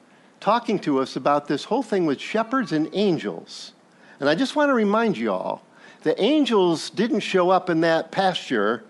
talking 0.43 0.77
to 0.77 0.99
us 0.99 1.15
about 1.15 1.47
this 1.47 1.63
whole 1.63 1.81
thing 1.81 2.05
with 2.05 2.19
shepherds 2.19 2.73
and 2.73 2.89
angels. 2.91 3.71
And 4.19 4.27
I 4.27 4.35
just 4.35 4.57
want 4.57 4.67
to 4.67 4.73
remind 4.73 5.17
you 5.17 5.31
all 5.31 5.63
the 6.01 6.21
angels 6.21 6.89
didn't 6.89 7.21
show 7.21 7.49
up 7.49 7.69
in 7.69 7.79
that 7.79 8.11
pasture 8.11 8.83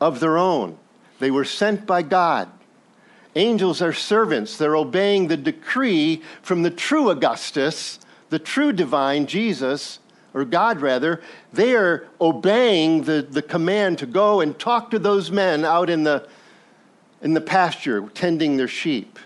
of 0.00 0.18
their 0.18 0.38
own, 0.38 0.78
they 1.18 1.30
were 1.30 1.44
sent 1.44 1.84
by 1.84 2.00
God. 2.00 2.48
Angels 3.36 3.82
are 3.82 3.92
servants. 3.92 4.56
They're 4.56 4.76
obeying 4.76 5.28
the 5.28 5.36
decree 5.36 6.22
from 6.40 6.62
the 6.62 6.70
true 6.70 7.10
Augustus, 7.10 7.98
the 8.30 8.38
true 8.38 8.72
divine 8.72 9.26
Jesus, 9.26 9.98
or 10.32 10.46
God 10.46 10.80
rather. 10.80 11.20
They 11.52 11.74
are 11.74 12.06
obeying 12.18 13.02
the, 13.02 13.26
the 13.28 13.42
command 13.42 13.98
to 13.98 14.06
go 14.06 14.40
and 14.40 14.58
talk 14.58 14.90
to 14.92 14.98
those 14.98 15.30
men 15.30 15.66
out 15.66 15.90
in 15.90 16.04
the, 16.04 16.26
in 17.20 17.34
the 17.34 17.42
pasture 17.42 18.08
tending 18.14 18.56
their 18.56 18.68
sheep. 18.68 19.18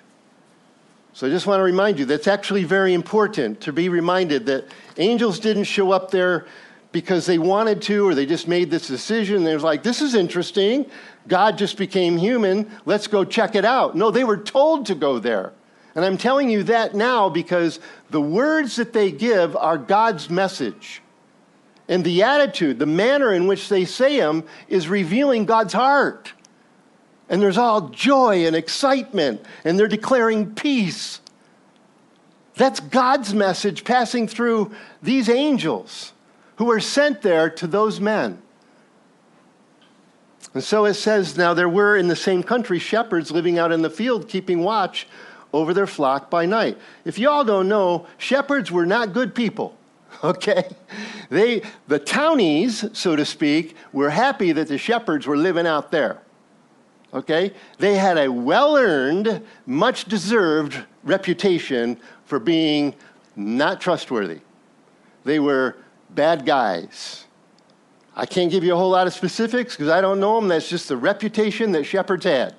So 1.18 1.26
I 1.26 1.30
just 1.30 1.48
want 1.48 1.58
to 1.58 1.64
remind 1.64 1.98
you 1.98 2.04
that's 2.04 2.28
actually 2.28 2.62
very 2.62 2.94
important 2.94 3.60
to 3.62 3.72
be 3.72 3.88
reminded 3.88 4.46
that 4.46 4.66
angels 4.98 5.40
didn't 5.40 5.64
show 5.64 5.90
up 5.90 6.12
there 6.12 6.46
because 6.92 7.26
they 7.26 7.38
wanted 7.38 7.82
to 7.82 8.06
or 8.06 8.14
they 8.14 8.24
just 8.24 8.46
made 8.46 8.70
this 8.70 8.86
decision. 8.86 9.42
They're 9.42 9.58
like, 9.58 9.82
this 9.82 10.00
is 10.00 10.14
interesting. 10.14 10.86
God 11.26 11.58
just 11.58 11.76
became 11.76 12.16
human. 12.16 12.70
Let's 12.84 13.08
go 13.08 13.24
check 13.24 13.56
it 13.56 13.64
out. 13.64 13.96
No, 13.96 14.12
they 14.12 14.22
were 14.22 14.36
told 14.36 14.86
to 14.86 14.94
go 14.94 15.18
there. 15.18 15.52
And 15.96 16.04
I'm 16.04 16.18
telling 16.18 16.50
you 16.50 16.62
that 16.62 16.94
now 16.94 17.28
because 17.28 17.80
the 18.10 18.22
words 18.22 18.76
that 18.76 18.92
they 18.92 19.10
give 19.10 19.56
are 19.56 19.76
God's 19.76 20.30
message. 20.30 21.02
And 21.88 22.04
the 22.04 22.22
attitude, 22.22 22.78
the 22.78 22.86
manner 22.86 23.32
in 23.32 23.48
which 23.48 23.68
they 23.68 23.86
say 23.86 24.20
them, 24.20 24.44
is 24.68 24.86
revealing 24.86 25.46
God's 25.46 25.72
heart. 25.72 26.32
And 27.28 27.42
there's 27.42 27.58
all 27.58 27.88
joy 27.88 28.46
and 28.46 28.56
excitement, 28.56 29.42
and 29.64 29.78
they're 29.78 29.88
declaring 29.88 30.54
peace. 30.54 31.20
That's 32.54 32.80
God's 32.80 33.34
message 33.34 33.84
passing 33.84 34.26
through 34.26 34.72
these 35.02 35.28
angels 35.28 36.12
who 36.56 36.70
are 36.70 36.80
sent 36.80 37.22
there 37.22 37.50
to 37.50 37.66
those 37.66 38.00
men. 38.00 38.42
And 40.54 40.64
so 40.64 40.86
it 40.86 40.94
says, 40.94 41.36
Now 41.36 41.54
there 41.54 41.68
were 41.68 41.96
in 41.96 42.08
the 42.08 42.16
same 42.16 42.42
country 42.42 42.78
shepherds 42.78 43.30
living 43.30 43.58
out 43.58 43.70
in 43.70 43.82
the 43.82 43.90
field, 43.90 44.28
keeping 44.28 44.62
watch 44.62 45.06
over 45.52 45.72
their 45.72 45.86
flock 45.86 46.30
by 46.30 46.46
night. 46.46 46.78
If 47.04 47.18
you 47.18 47.28
all 47.28 47.44
don't 47.44 47.68
know, 47.68 48.06
shepherds 48.16 48.72
were 48.72 48.86
not 48.86 49.12
good 49.12 49.34
people. 49.34 49.74
Okay? 50.24 50.64
They 51.30 51.62
the 51.86 51.98
townies, 51.98 52.84
so 52.92 53.14
to 53.14 53.24
speak, 53.24 53.76
were 53.92 54.10
happy 54.10 54.50
that 54.50 54.66
the 54.66 54.78
shepherds 54.78 55.26
were 55.26 55.36
living 55.36 55.66
out 55.66 55.92
there. 55.92 56.22
Okay? 57.12 57.52
They 57.78 57.94
had 57.96 58.18
a 58.18 58.30
well-earned, 58.30 59.42
much 59.66 60.04
deserved 60.06 60.84
reputation 61.04 61.98
for 62.24 62.38
being 62.38 62.94
not 63.36 63.80
trustworthy. 63.80 64.40
They 65.24 65.40
were 65.40 65.76
bad 66.11 66.44
guys. 66.44 67.24
I 68.16 68.26
can't 68.26 68.50
give 68.50 68.64
you 68.64 68.74
a 68.74 68.76
whole 68.76 68.90
lot 68.90 69.06
of 69.06 69.12
specifics 69.12 69.74
because 69.74 69.90
I 69.90 70.00
don't 70.00 70.20
know 70.20 70.40
them. 70.40 70.48
That's 70.48 70.68
just 70.68 70.88
the 70.88 70.96
reputation 70.96 71.72
that 71.72 71.84
shepherds 71.84 72.24
had. 72.24 72.54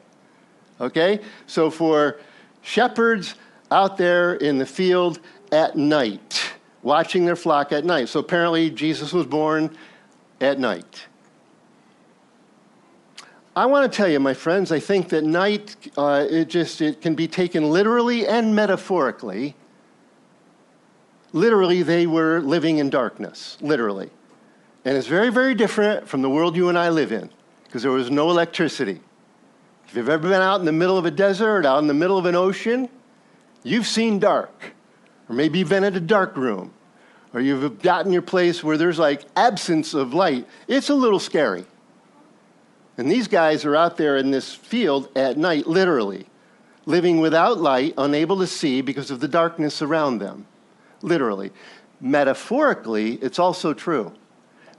Okay? 0.80 1.20
So 1.47 1.70
for 1.70 2.20
shepherds 2.62 3.36
out 3.70 3.97
there 3.97 4.36
in 4.36 4.58
the 4.58 4.66
field 4.66 5.20
at 5.52 5.76
night, 5.76 6.54
watching 6.82 7.26
their 7.26 7.36
flock 7.36 7.72
at 7.72 7.84
night. 7.86 8.10
So 8.10 8.20
apparently 8.20 8.70
Jesus 8.70 9.12
was 9.12 9.26
born 9.26 9.76
at 10.39 10.60
night. 10.60 11.08
I 13.60 13.66
want 13.66 13.91
to 13.91 13.93
tell 13.93 14.07
you, 14.07 14.22
my 14.22 14.34
friends, 14.34 14.72
I 14.72 14.80
think 14.80 15.10
that 15.10 15.26
night, 15.26 15.76
uh, 15.97 16.26
it 16.30 16.47
just 16.47 16.80
it 16.80 17.01
can 17.01 17.14
be 17.14 17.28
taken 17.28 17.70
literally 17.70 18.26
and 18.26 18.55
metaphorically. 18.55 19.53
Literally, 21.34 21.84
they 21.84 22.07
were 22.07 22.39
living 22.39 22.78
in 22.78 22.89
darkness, 22.89 23.57
literally. 23.60 24.12
And 24.86 24.95
it's 24.95 25.07
very, 25.07 25.30
very 25.30 25.55
different 25.55 26.07
from 26.07 26.22
the 26.22 26.30
world 26.30 26.55
you 26.55 26.70
and 26.70 26.78
I 26.78 26.88
live 26.88 27.12
in 27.12 27.30
because 27.66 27.84
there 27.84 27.91
was 27.91 28.10
no 28.10 28.30
electricity. 28.30 29.01
If 29.89 29.95
you've 29.97 30.07
ever 30.07 30.30
been 30.30 30.41
out 30.41 30.62
in 30.62 30.66
the 30.66 30.72
middle 30.72 30.97
of 30.97 31.03
a 31.03 31.12
desert, 31.12 31.66
out 31.66 31.80
in 31.80 31.88
the 31.88 31.93
middle 31.93 32.18
of 32.18 32.26
an 32.28 32.36
ocean, 32.36 32.88
you've 33.64 33.88
seen 33.88 34.20
dark. 34.20 34.74
Or 35.28 35.36
maybe 35.36 35.60
you've 35.60 35.68
been 35.68 35.84
in 35.84 35.97
a 35.97 35.99
dark 35.99 36.38
room. 36.38 36.72
Or 37.34 37.41
you've 37.41 37.82
gotten 37.82 38.14
your 38.14 38.22
place 38.22 38.64
where 38.64 38.78
there's 38.78 38.99
like 38.99 39.26
absence 39.36 39.93
of 39.93 40.14
light. 40.14 40.47
It's 40.70 40.89
a 40.89 40.95
little 40.95 41.20
scary. 41.20 41.66
And 43.00 43.10
these 43.10 43.30
guys 43.30 43.64
are 43.64 43.78
out 43.78 43.95
there 43.95 44.18
in 44.18 44.30
this 44.30 44.54
field 44.54 45.08
at 45.16 45.38
night, 45.38 45.66
literally, 45.66 46.26
living 46.86 47.22
without 47.22 47.58
light, 47.58 47.93
unable 47.97 48.38
to 48.39 48.45
see 48.45 48.82
because 48.82 49.10
of 49.10 49.22
the 49.22 49.28
darkness 49.30 49.82
around 49.82 50.20
them. 50.20 50.45
Literally. 51.02 51.52
Metaphorically, 52.02 53.14
it's 53.16 53.39
also 53.39 53.74
true 53.74 54.12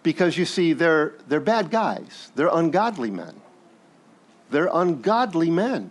Because 0.03 0.37
you 0.37 0.45
see, 0.45 0.75
they're, 0.75 1.15
they're 1.29 1.41
bad 1.41 1.71
guys, 1.71 2.31
they're 2.35 2.51
ungodly 2.53 3.11
men. 3.11 3.41
They're 4.51 4.71
ungodly 4.71 5.51
men. 5.51 5.91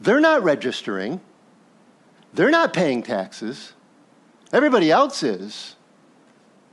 They're 0.00 0.20
not 0.20 0.44
registering. 0.44 1.20
They're 2.32 2.50
not 2.50 2.72
paying 2.72 3.02
taxes. 3.02 3.72
Everybody 4.52 4.92
else 4.92 5.24
is. 5.24 5.74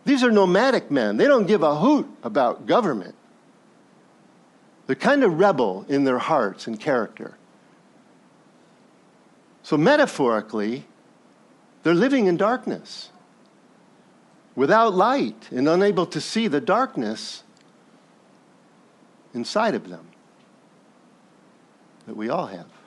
These 0.10 0.24
are 0.24 0.32
nomadic 0.32 0.90
men. 0.90 1.18
They 1.18 1.28
don't 1.28 1.46
give 1.46 1.62
a 1.62 1.76
hoot 1.76 2.10
about 2.24 2.66
government. 2.66 3.14
They're 4.88 4.96
kind 4.96 5.24
of 5.24 5.38
rebel 5.38 5.86
in 5.88 6.04
their 6.04 6.18
hearts 6.18 6.66
and 6.66 6.80
character. 6.80 7.38
So, 9.62 9.78
metaphorically, 9.78 10.88
they're 11.84 11.94
living 11.94 12.26
in 12.26 12.38
darkness, 12.38 13.12
without 14.56 14.96
light, 14.96 15.48
and 15.52 15.70
unable 15.70 16.08
to 16.08 16.20
see 16.20 16.48
the 16.48 16.60
darkness 16.60 17.44
inside 19.36 19.76
of 19.76 19.90
them 19.90 20.08
that 22.08 22.18
we 22.18 22.30
all 22.30 22.48
have. 22.48 22.79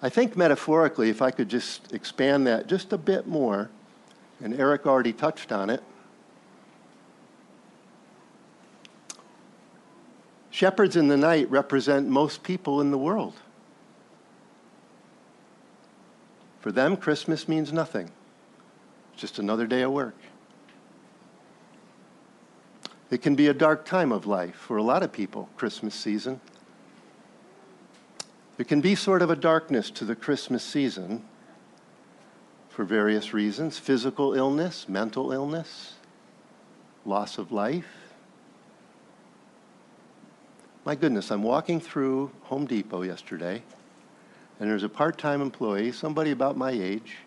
I 0.00 0.08
think 0.08 0.36
metaphorically, 0.36 1.10
if 1.10 1.20
I 1.20 1.30
could 1.30 1.48
just 1.48 1.92
expand 1.92 2.46
that 2.46 2.68
just 2.68 2.92
a 2.92 2.98
bit 2.98 3.26
more, 3.26 3.68
and 4.42 4.54
Eric 4.54 4.86
already 4.86 5.12
touched 5.12 5.50
on 5.50 5.70
it. 5.70 5.82
Shepherds 10.50 10.96
in 10.96 11.08
the 11.08 11.16
night 11.16 11.50
represent 11.50 12.08
most 12.08 12.42
people 12.42 12.80
in 12.80 12.90
the 12.90 12.98
world. 12.98 13.34
For 16.60 16.72
them, 16.72 16.96
Christmas 16.96 17.48
means 17.48 17.72
nothing, 17.72 18.10
it's 19.12 19.20
just 19.20 19.38
another 19.38 19.66
day 19.66 19.82
of 19.82 19.92
work. 19.92 20.16
It 23.10 23.22
can 23.22 23.34
be 23.34 23.46
a 23.46 23.54
dark 23.54 23.84
time 23.84 24.12
of 24.12 24.26
life 24.26 24.54
for 24.54 24.76
a 24.76 24.82
lot 24.82 25.02
of 25.02 25.12
people, 25.12 25.48
Christmas 25.56 25.94
season. 25.94 26.40
There 28.58 28.64
can 28.64 28.80
be 28.80 28.96
sort 28.96 29.22
of 29.22 29.30
a 29.30 29.36
darkness 29.36 29.88
to 29.92 30.04
the 30.04 30.16
Christmas 30.16 30.64
season 30.64 31.22
for 32.68 32.84
various 32.84 33.32
reasons 33.32 33.78
physical 33.78 34.34
illness, 34.34 34.88
mental 34.88 35.30
illness, 35.30 35.94
loss 37.04 37.38
of 37.38 37.52
life. 37.52 37.86
My 40.84 40.96
goodness, 40.96 41.30
I'm 41.30 41.44
walking 41.44 41.80
through 41.80 42.32
Home 42.44 42.66
Depot 42.66 43.02
yesterday, 43.02 43.62
and 44.58 44.68
there's 44.68 44.82
a 44.82 44.88
part 44.88 45.18
time 45.18 45.40
employee, 45.40 45.92
somebody 45.92 46.32
about 46.32 46.56
my 46.56 46.72
age, 46.72 47.18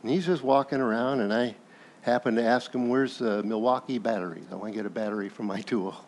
and 0.00 0.10
he's 0.10 0.24
just 0.24 0.42
walking 0.42 0.80
around, 0.80 1.20
and 1.20 1.34
I 1.34 1.54
happen 2.00 2.34
to 2.36 2.42
ask 2.42 2.74
him, 2.74 2.88
Where's 2.88 3.18
the 3.18 3.42
Milwaukee 3.42 3.98
batteries? 3.98 4.46
I 4.50 4.54
want 4.54 4.72
to 4.72 4.76
get 4.78 4.86
a 4.86 4.90
battery 4.90 5.28
for 5.28 5.42
my 5.42 5.60
tool. 5.60 6.05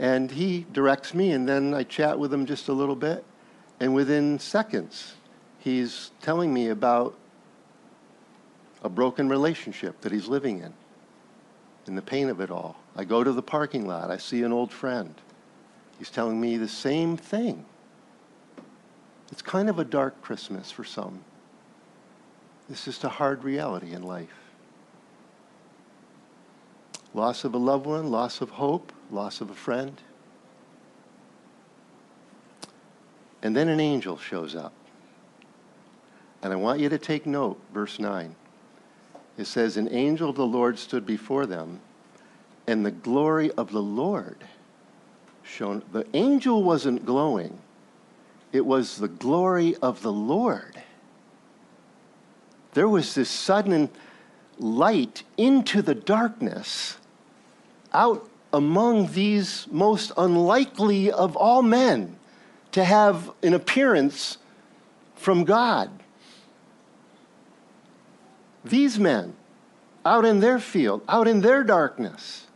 And 0.00 0.30
he 0.30 0.64
directs 0.72 1.12
me, 1.12 1.32
and 1.32 1.46
then 1.46 1.74
I 1.74 1.82
chat 1.82 2.18
with 2.18 2.32
him 2.32 2.46
just 2.46 2.68
a 2.68 2.72
little 2.72 2.96
bit. 2.96 3.22
And 3.80 3.94
within 3.94 4.38
seconds, 4.38 5.12
he's 5.58 6.10
telling 6.22 6.54
me 6.54 6.68
about 6.68 7.18
a 8.82 8.88
broken 8.88 9.28
relationship 9.28 10.00
that 10.00 10.10
he's 10.10 10.26
living 10.26 10.60
in 10.60 10.72
and 11.86 11.98
the 11.98 12.02
pain 12.02 12.30
of 12.30 12.40
it 12.40 12.50
all. 12.50 12.76
I 12.96 13.04
go 13.04 13.22
to 13.22 13.30
the 13.30 13.42
parking 13.42 13.86
lot, 13.86 14.10
I 14.10 14.16
see 14.16 14.42
an 14.42 14.52
old 14.52 14.72
friend. 14.72 15.14
He's 15.98 16.08
telling 16.08 16.40
me 16.40 16.56
the 16.56 16.68
same 16.68 17.18
thing. 17.18 17.66
It's 19.30 19.42
kind 19.42 19.68
of 19.68 19.78
a 19.78 19.84
dark 19.84 20.22
Christmas 20.22 20.70
for 20.70 20.82
some. 20.82 21.22
It's 22.70 22.86
just 22.86 23.04
a 23.04 23.10
hard 23.10 23.44
reality 23.44 23.92
in 23.92 24.02
life. 24.02 24.28
Loss 27.12 27.44
of 27.44 27.52
a 27.52 27.58
loved 27.58 27.84
one, 27.84 28.10
loss 28.10 28.40
of 28.40 28.48
hope, 28.48 28.94
loss 29.10 29.40
of 29.40 29.50
a 29.50 29.54
friend. 29.54 30.00
And 33.42 33.56
then 33.56 33.68
an 33.68 33.80
angel 33.80 34.18
shows 34.18 34.54
up. 34.54 34.72
And 36.42 36.52
I 36.52 36.56
want 36.56 36.80
you 36.80 36.88
to 36.88 36.98
take 36.98 37.26
note, 37.26 37.60
verse 37.72 37.98
9. 37.98 38.34
It 39.36 39.46
says, 39.46 39.76
An 39.76 39.88
angel 39.90 40.30
of 40.30 40.36
the 40.36 40.46
Lord 40.46 40.78
stood 40.78 41.06
before 41.06 41.46
them, 41.46 41.80
and 42.66 42.84
the 42.84 42.90
glory 42.90 43.50
of 43.52 43.72
the 43.72 43.82
Lord 43.82 44.44
shone. 45.42 45.82
The 45.92 46.06
angel 46.14 46.62
wasn't 46.62 47.04
glowing, 47.04 47.58
it 48.52 48.64
was 48.64 48.96
the 48.96 49.08
glory 49.08 49.76
of 49.76 50.02
the 50.02 50.12
Lord. 50.12 50.82
There 52.72 52.88
was 52.88 53.14
this 53.14 53.30
sudden 53.30 53.90
light 54.58 55.24
into 55.36 55.82
the 55.82 55.94
darkness 55.94 56.98
out 57.92 58.29
among 58.52 59.12
these 59.12 59.66
most 59.70 60.12
unlikely 60.16 61.10
of 61.10 61.36
all 61.36 61.62
men 61.62 62.16
to 62.72 62.84
have 62.84 63.30
an 63.42 63.54
appearance 63.54 64.38
from 65.14 65.44
God. 65.44 65.90
These 68.64 68.98
men, 68.98 69.34
out 70.04 70.24
in 70.24 70.40
their 70.40 70.58
field, 70.58 71.02
out 71.08 71.28
in 71.28 71.40
their 71.40 71.62
darkness, 71.62 72.46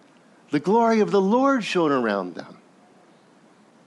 the 0.51 0.61
glory 0.61 1.01
of 1.01 1.11
the 1.11 1.21
Lord 1.21 1.65
shone 1.65 1.93
around 1.93 2.35
them. 2.35 2.59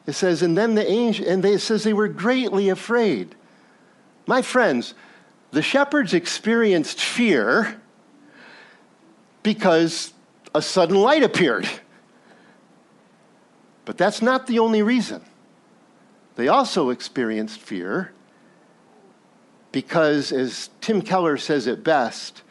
It 0.06 0.14
says, 0.14 0.42
and 0.42 0.58
then 0.58 0.76
the 0.76 0.90
angel, 0.90 1.28
and 1.28 1.44
they, 1.44 1.54
it 1.54 1.60
says 1.60 1.84
they 1.84 1.94
were 1.94 2.08
greatly 2.08 2.70
afraid. 2.70 3.36
My 4.26 4.42
friends, 4.42 4.94
the 5.52 5.62
shepherds 5.62 6.14
experienced 6.14 7.02
fear 7.02 7.80
because 9.44 10.14
a 10.54 10.62
sudden 10.62 10.96
light 10.96 11.24
appeared. 11.24 11.70
But 13.88 13.98
that's 13.98 14.22
not 14.22 14.48
the 14.48 14.60
only 14.60 14.82
reason. 14.82 15.22
They 16.36 16.50
also 16.50 16.90
experienced 16.90 17.62
fear 17.62 18.12
because, 19.72 20.34
as 20.34 20.70
Tim 20.82 21.02
Keller 21.02 21.38
says 21.38 21.68
it 21.68 21.86
best, 21.86 22.44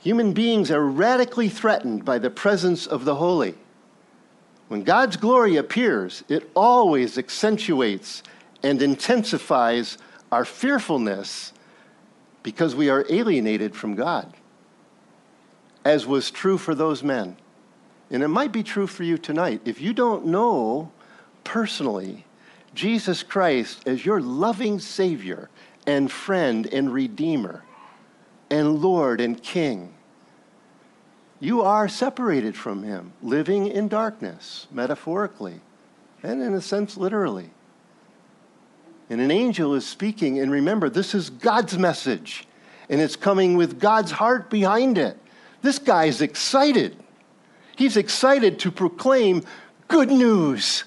human 0.00 0.32
beings 0.32 0.72
are 0.72 0.84
radically 0.84 1.48
threatened 1.48 2.04
by 2.04 2.18
the 2.18 2.28
presence 2.28 2.88
of 2.88 3.04
the 3.04 3.14
holy. 3.14 3.54
When 4.66 4.82
God's 4.82 5.16
glory 5.16 5.54
appears, 5.54 6.24
it 6.28 6.50
always 6.56 7.18
accentuates 7.18 8.24
and 8.60 8.82
intensifies 8.82 9.96
our 10.32 10.44
fearfulness 10.44 11.52
because 12.42 12.74
we 12.74 12.90
are 12.90 13.06
alienated 13.08 13.76
from 13.76 13.94
God, 13.94 14.34
as 15.84 16.04
was 16.04 16.32
true 16.32 16.58
for 16.58 16.74
those 16.74 17.04
men. 17.04 17.36
And 18.10 18.22
it 18.22 18.28
might 18.28 18.52
be 18.52 18.62
true 18.62 18.86
for 18.86 19.02
you 19.02 19.18
tonight. 19.18 19.62
If 19.64 19.80
you 19.80 19.92
don't 19.92 20.26
know 20.26 20.90
personally 21.44 22.24
Jesus 22.74 23.22
Christ 23.22 23.86
as 23.86 24.04
your 24.06 24.20
loving 24.20 24.78
Savior 24.78 25.50
and 25.86 26.10
friend 26.10 26.66
and 26.66 26.92
Redeemer 26.92 27.64
and 28.50 28.80
Lord 28.80 29.20
and 29.20 29.42
King, 29.42 29.94
you 31.40 31.62
are 31.62 31.88
separated 31.88 32.56
from 32.56 32.82
Him, 32.82 33.12
living 33.22 33.66
in 33.66 33.88
darkness, 33.88 34.66
metaphorically, 34.70 35.60
and 36.22 36.42
in 36.42 36.54
a 36.54 36.60
sense, 36.60 36.96
literally. 36.96 37.50
And 39.10 39.20
an 39.20 39.30
angel 39.30 39.74
is 39.74 39.86
speaking, 39.86 40.38
and 40.40 40.50
remember, 40.50 40.90
this 40.90 41.14
is 41.14 41.30
God's 41.30 41.78
message, 41.78 42.46
and 42.88 43.00
it's 43.00 43.16
coming 43.16 43.56
with 43.56 43.80
God's 43.80 44.10
heart 44.10 44.50
behind 44.50 44.98
it. 44.98 45.16
This 45.62 45.78
guy 45.78 46.06
is 46.06 46.20
excited. 46.20 46.96
He's 47.78 47.96
excited 47.96 48.58
to 48.58 48.72
proclaim 48.72 49.44
good 49.86 50.10
news. 50.10 50.82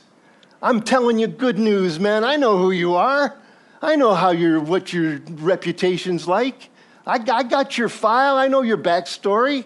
I'm 0.62 0.82
telling 0.82 1.20
you 1.20 1.28
good 1.28 1.58
news, 1.58 2.02
man. 2.02 2.26
I 2.26 2.36
know 2.36 2.58
who 2.58 2.72
you 2.72 2.96
are. 2.96 3.40
I 3.82 3.96
know 3.96 4.14
how 4.14 4.32
your 4.32 4.60
what 4.60 4.92
your 4.92 5.20
reputation's 5.26 6.28
like. 6.28 6.68
I, 7.08 7.14
I 7.32 7.44
got 7.44 7.78
your 7.78 7.88
file. 7.88 8.36
I 8.36 8.50
know 8.50 8.62
your 8.62 8.78
backstory. 8.78 9.64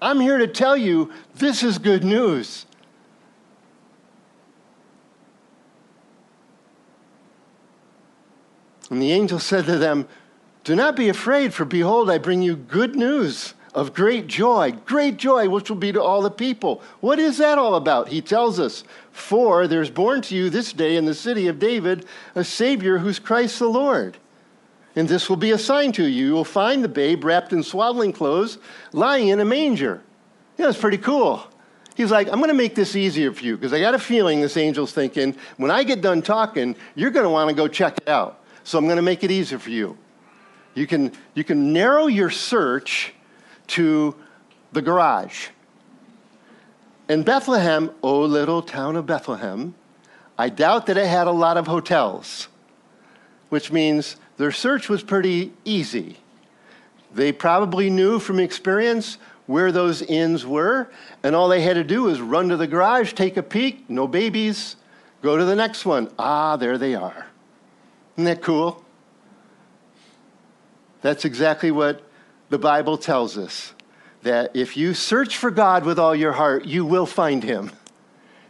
I'm 0.00 0.20
here 0.20 0.38
to 0.38 0.46
tell 0.46 0.76
you 0.76 1.10
this 1.34 1.64
is 1.64 1.78
good 1.78 2.04
news. 2.04 2.64
And 8.88 9.02
the 9.02 9.10
angel 9.10 9.40
said 9.40 9.64
to 9.64 9.78
them, 9.78 10.06
Do 10.62 10.76
not 10.76 10.94
be 10.94 11.08
afraid, 11.08 11.52
for 11.52 11.64
behold, 11.64 12.08
I 12.08 12.18
bring 12.18 12.40
you 12.40 12.54
good 12.54 12.94
news 12.94 13.54
of 13.78 13.94
great 13.94 14.26
joy, 14.26 14.72
great 14.86 15.18
joy, 15.18 15.48
which 15.48 15.70
will 15.70 15.76
be 15.76 15.92
to 15.92 16.02
all 16.02 16.20
the 16.20 16.32
people. 16.32 16.82
What 16.98 17.20
is 17.20 17.38
that 17.38 17.58
all 17.58 17.76
about? 17.76 18.08
He 18.08 18.20
tells 18.20 18.58
us, 18.58 18.82
For 19.12 19.68
there's 19.68 19.88
born 19.88 20.20
to 20.22 20.34
you 20.34 20.50
this 20.50 20.72
day 20.72 20.96
in 20.96 21.04
the 21.04 21.14
city 21.14 21.46
of 21.46 21.60
David 21.60 22.04
a 22.34 22.42
Savior 22.42 22.98
who's 22.98 23.20
Christ 23.20 23.60
the 23.60 23.68
Lord. 23.68 24.16
And 24.96 25.08
this 25.08 25.28
will 25.28 25.36
be 25.36 25.52
a 25.52 25.58
sign 25.58 25.92
to 25.92 26.02
you. 26.02 26.26
You 26.26 26.32
will 26.32 26.44
find 26.44 26.82
the 26.82 26.88
babe 26.88 27.22
wrapped 27.22 27.52
in 27.52 27.62
swaddling 27.62 28.12
clothes, 28.12 28.58
lying 28.92 29.28
in 29.28 29.38
a 29.38 29.44
manger. 29.44 30.02
Yeah, 30.56 30.70
it's 30.70 30.78
pretty 30.78 30.98
cool. 30.98 31.46
He's 31.94 32.10
like, 32.10 32.26
I'm 32.26 32.38
going 32.40 32.48
to 32.48 32.54
make 32.54 32.74
this 32.74 32.96
easier 32.96 33.32
for 33.32 33.44
you 33.44 33.56
because 33.56 33.72
I 33.72 33.78
got 33.78 33.94
a 33.94 33.98
feeling 34.00 34.40
this 34.40 34.56
angel's 34.56 34.92
thinking, 34.92 35.36
when 35.56 35.70
I 35.70 35.84
get 35.84 36.00
done 36.00 36.20
talking, 36.20 36.74
you're 36.96 37.12
going 37.12 37.24
to 37.24 37.30
want 37.30 37.48
to 37.48 37.54
go 37.54 37.68
check 37.68 37.96
it 37.98 38.08
out. 38.08 38.42
So 38.64 38.76
I'm 38.76 38.86
going 38.86 38.96
to 38.96 39.02
make 39.02 39.22
it 39.22 39.30
easier 39.30 39.60
for 39.60 39.70
you. 39.70 39.96
You 40.74 40.88
can, 40.88 41.12
you 41.34 41.44
can 41.44 41.72
narrow 41.72 42.08
your 42.08 42.30
search 42.30 43.14
to 43.68 44.14
the 44.72 44.82
garage. 44.82 45.48
In 47.08 47.22
Bethlehem, 47.22 47.90
oh 48.02 48.20
little 48.20 48.60
town 48.60 48.96
of 48.96 49.06
Bethlehem, 49.06 49.74
I 50.36 50.50
doubt 50.50 50.86
that 50.86 50.96
it 50.96 51.06
had 51.06 51.26
a 51.26 51.32
lot 51.32 51.56
of 51.56 51.66
hotels, 51.66 52.48
which 53.48 53.72
means 53.72 54.16
their 54.36 54.52
search 54.52 54.88
was 54.88 55.02
pretty 55.02 55.52
easy. 55.64 56.18
They 57.12 57.32
probably 57.32 57.88
knew 57.88 58.18
from 58.18 58.38
experience 58.38 59.18
where 59.46 59.72
those 59.72 60.02
inns 60.02 60.44
were, 60.44 60.90
and 61.22 61.34
all 61.34 61.48
they 61.48 61.62
had 61.62 61.74
to 61.74 61.84
do 61.84 62.02
was 62.02 62.20
run 62.20 62.50
to 62.50 62.56
the 62.56 62.66
garage, 62.66 63.14
take 63.14 63.38
a 63.38 63.42
peek, 63.42 63.88
no 63.88 64.06
babies, 64.06 64.76
go 65.22 65.36
to 65.36 65.44
the 65.44 65.56
next 65.56 65.86
one. 65.86 66.10
Ah, 66.18 66.56
there 66.56 66.76
they 66.76 66.94
are. 66.94 67.26
Isn't 68.14 68.24
that 68.24 68.42
cool? 68.42 68.84
That's 71.00 71.24
exactly 71.24 71.70
what 71.70 72.02
the 72.48 72.58
Bible 72.58 72.98
tells 72.98 73.36
us 73.36 73.74
that 74.22 74.50
if 74.54 74.76
you 74.76 74.94
search 74.94 75.36
for 75.36 75.50
God 75.50 75.84
with 75.84 75.98
all 75.98 76.14
your 76.14 76.32
heart, 76.32 76.64
you 76.64 76.84
will 76.84 77.06
find 77.06 77.42
him. 77.42 77.70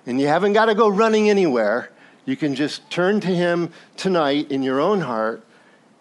And 0.07 0.21
you 0.21 0.27
haven't 0.27 0.55
got 0.55 0.67
to 0.67 0.75
go 0.75 0.89
running 0.89 1.29
anywhere. 1.29 1.91
You 2.25 2.37
can 2.37 2.55
just 2.55 2.89
turn 2.91 3.21
to 3.21 3.29
him 3.29 3.71
tonight 3.97 4.51
in 4.51 4.63
your 4.63 4.81
own 4.81 5.01
heart, 5.01 5.45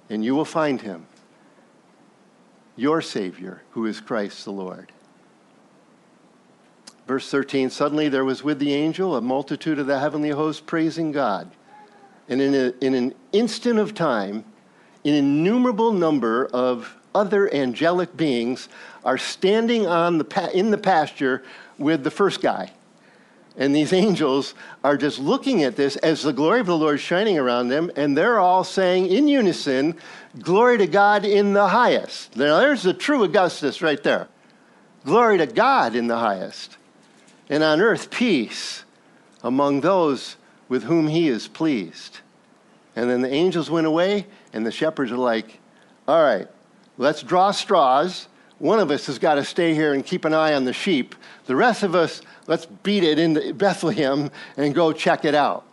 and 0.10 0.24
you 0.24 0.36
will 0.36 0.46
find 0.46 0.82
him 0.82 1.08
your 2.78 3.02
Savior, 3.02 3.64
who 3.72 3.86
is 3.86 4.00
Christ 4.00 4.46
the 4.46 4.52
Lord. 4.52 4.92
Verse 7.08 7.30
13 7.30 7.70
Suddenly 7.70 8.08
there 8.08 8.24
was 8.24 8.44
with 8.44 8.60
the 8.60 8.74
angel 8.74 9.16
a 9.16 9.22
multitude 9.22 9.80
of 9.80 9.88
the 9.88 10.00
heavenly 10.00 10.30
host 10.30 10.66
praising 10.66 11.12
God. 11.12 11.52
And 12.30 12.42
in, 12.42 12.54
a, 12.54 12.74
in 12.82 12.94
an 12.94 13.16
instant 13.32 13.80
of 13.80 13.94
time, 13.94 14.46
an 15.04 15.14
innumerable 15.14 15.94
number 15.94 16.46
of 16.48 16.97
other 17.18 17.52
angelic 17.54 18.16
beings 18.16 18.70
are 19.04 19.18
standing 19.18 19.88
on 19.88 20.20
the, 20.20 20.52
in 20.54 20.70
the 20.70 20.78
pasture 20.78 21.44
with 21.78 22.04
the 22.04 22.12
first 22.12 22.42
guy. 22.42 22.72
And 23.58 23.76
these 23.76 23.92
angels 23.92 24.54
are 24.84 24.98
just 24.98 25.18
looking 25.18 25.64
at 25.64 25.76
this 25.76 25.96
as 25.98 26.22
the 26.22 26.32
glory 26.32 26.60
of 26.60 26.68
the 26.68 26.78
Lord 26.78 27.00
shining 27.00 27.40
around 27.40 27.70
them, 27.70 27.92
and 27.96 28.16
they're 28.16 28.40
all 28.40 28.64
saying 28.64 29.08
in 29.08 29.28
unison, 29.28 29.96
Glory 30.40 30.78
to 30.78 30.86
God 30.86 31.26
in 31.26 31.54
the 31.54 31.70
highest. 31.70 32.36
Now, 32.36 32.60
there's 32.60 32.84
the 32.84 32.94
true 32.94 33.24
Augustus 33.24 33.82
right 33.82 34.02
there. 34.04 34.28
Glory 35.04 35.40
to 35.40 35.48
God 35.48 35.96
in 35.96 36.06
the 36.06 36.20
highest. 36.20 36.78
And 37.50 37.64
on 37.64 37.82
earth, 37.82 38.12
peace 38.12 38.84
among 39.44 39.82
those 39.82 40.36
with 40.70 40.84
whom 40.84 41.08
he 41.08 41.28
is 41.28 41.48
pleased. 41.48 42.20
And 42.96 43.10
then 43.10 43.22
the 43.22 43.34
angels 43.34 43.72
went 43.72 43.88
away, 43.88 44.28
and 44.54 44.66
the 44.66 44.72
shepherds 44.72 45.12
are 45.12 45.18
like, 45.18 45.60
All 46.08 46.22
right, 46.22 46.48
let's 46.98 47.24
draw 47.24 47.52
straws. 47.52 48.28
One 48.60 48.80
of 48.80 48.90
us 48.90 49.06
has 49.06 49.20
got 49.20 49.36
to 49.36 49.46
stay 49.46 49.74
here 49.74 49.94
and 49.94 50.06
keep 50.06 50.26
an 50.26 50.34
eye 50.34 50.54
on 50.54 50.66
the 50.66 50.74
sheep. 50.74 51.16
The 51.46 51.56
rest 51.56 51.84
of 51.84 51.96
us, 51.96 52.22
let's 52.48 52.66
beat 52.66 53.04
it 53.04 53.20
into 53.20 53.54
Bethlehem 53.54 54.32
and 54.58 54.74
go 54.74 54.92
check 54.92 55.26
it 55.26 55.36
out. 55.36 55.66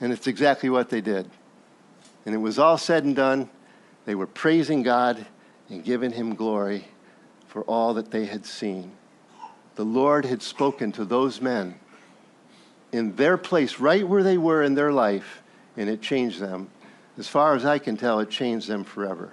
And 0.00 0.12
it's 0.12 0.26
exactly 0.26 0.68
what 0.68 0.90
they 0.90 1.00
did. 1.00 1.28
And 2.26 2.34
it 2.34 2.38
was 2.38 2.58
all 2.58 2.78
said 2.78 3.04
and 3.04 3.16
done. 3.16 3.48
They 4.04 4.14
were 4.14 4.26
praising 4.26 4.82
God 4.82 5.26
and 5.70 5.82
giving 5.82 6.12
him 6.12 6.34
glory 6.34 6.86
for 7.46 7.62
all 7.62 7.94
that 7.94 8.10
they 8.10 8.26
had 8.26 8.44
seen. 8.44 8.92
The 9.76 9.84
Lord 9.84 10.24
had 10.24 10.42
spoken 10.42 10.92
to 10.92 11.04
those 11.04 11.40
men 11.40 11.78
in 12.92 13.16
their 13.16 13.36
place, 13.36 13.78
right 13.78 14.06
where 14.06 14.22
they 14.22 14.38
were 14.38 14.62
in 14.62 14.74
their 14.74 14.92
life, 14.92 15.42
and 15.76 15.88
it 15.88 16.00
changed 16.00 16.40
them. 16.40 16.70
As 17.16 17.28
far 17.28 17.54
as 17.54 17.64
I 17.64 17.78
can 17.78 17.96
tell, 17.96 18.20
it 18.20 18.30
changed 18.30 18.68
them 18.68 18.84
forever. 18.84 19.32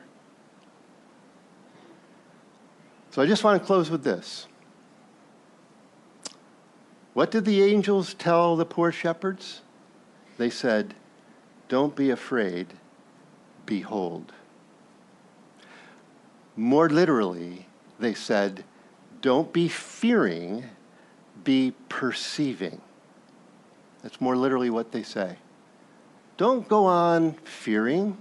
So 3.15 3.21
I 3.21 3.27
just 3.27 3.45
want 3.45 3.61
to 3.61 3.65
close 3.65 3.89
with 3.89 4.03
this. 4.03 4.45
What 7.13 7.31
did 7.31 7.45
the 7.45 7.63
angels 7.63 8.13
tell 8.13 8.57
the 8.57 8.65
poor 8.65 8.91
shepherds? 8.91 9.61
They 10.37 10.49
said, 10.49 10.95
Don't 11.69 11.95
be 11.95 12.09
afraid, 12.09 12.73
behold. 13.65 14.33
More 16.57 16.89
literally, 16.89 17.67
they 17.99 18.13
said, 18.13 18.65
Don't 19.21 19.53
be 19.53 19.69
fearing, 19.69 20.65
be 21.45 21.73
perceiving. 21.87 22.81
That's 24.03 24.19
more 24.19 24.35
literally 24.35 24.69
what 24.69 24.91
they 24.91 25.03
say. 25.03 25.37
Don't 26.35 26.67
go 26.67 26.83
on 26.83 27.35
fearing, 27.45 28.17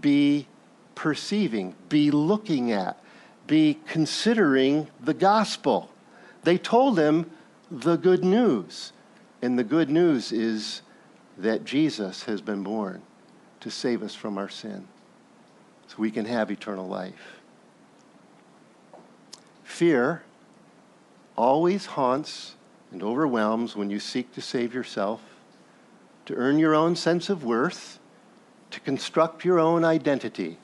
be 0.00 0.46
perceiving, 0.94 1.74
be 1.90 2.10
looking 2.10 2.72
at, 2.72 2.98
be 3.46 3.78
considering 3.86 4.88
the 5.00 5.14
gospel. 5.14 5.90
They 6.44 6.58
told 6.58 6.98
him 6.98 7.30
the 7.70 7.96
good 7.96 8.24
news. 8.24 8.92
And 9.40 9.58
the 9.58 9.64
good 9.64 9.90
news 9.90 10.32
is 10.32 10.82
that 11.38 11.64
Jesus 11.64 12.24
has 12.24 12.40
been 12.40 12.62
born 12.62 13.02
to 13.60 13.70
save 13.70 14.02
us 14.02 14.14
from 14.14 14.38
our 14.38 14.48
sin 14.48 14.86
so 15.86 15.96
we 15.98 16.10
can 16.10 16.24
have 16.26 16.50
eternal 16.50 16.86
life. 16.86 17.40
Fear 19.64 20.22
always 21.36 21.86
haunts 21.86 22.56
and 22.92 23.02
overwhelms 23.02 23.74
when 23.74 23.90
you 23.90 23.98
seek 23.98 24.32
to 24.34 24.40
save 24.40 24.74
yourself, 24.74 25.20
to 26.26 26.34
earn 26.34 26.58
your 26.58 26.74
own 26.74 26.94
sense 26.94 27.30
of 27.30 27.42
worth, 27.42 27.98
to 28.70 28.80
construct 28.80 29.44
your 29.44 29.58
own 29.58 29.84
identity. 29.84 30.58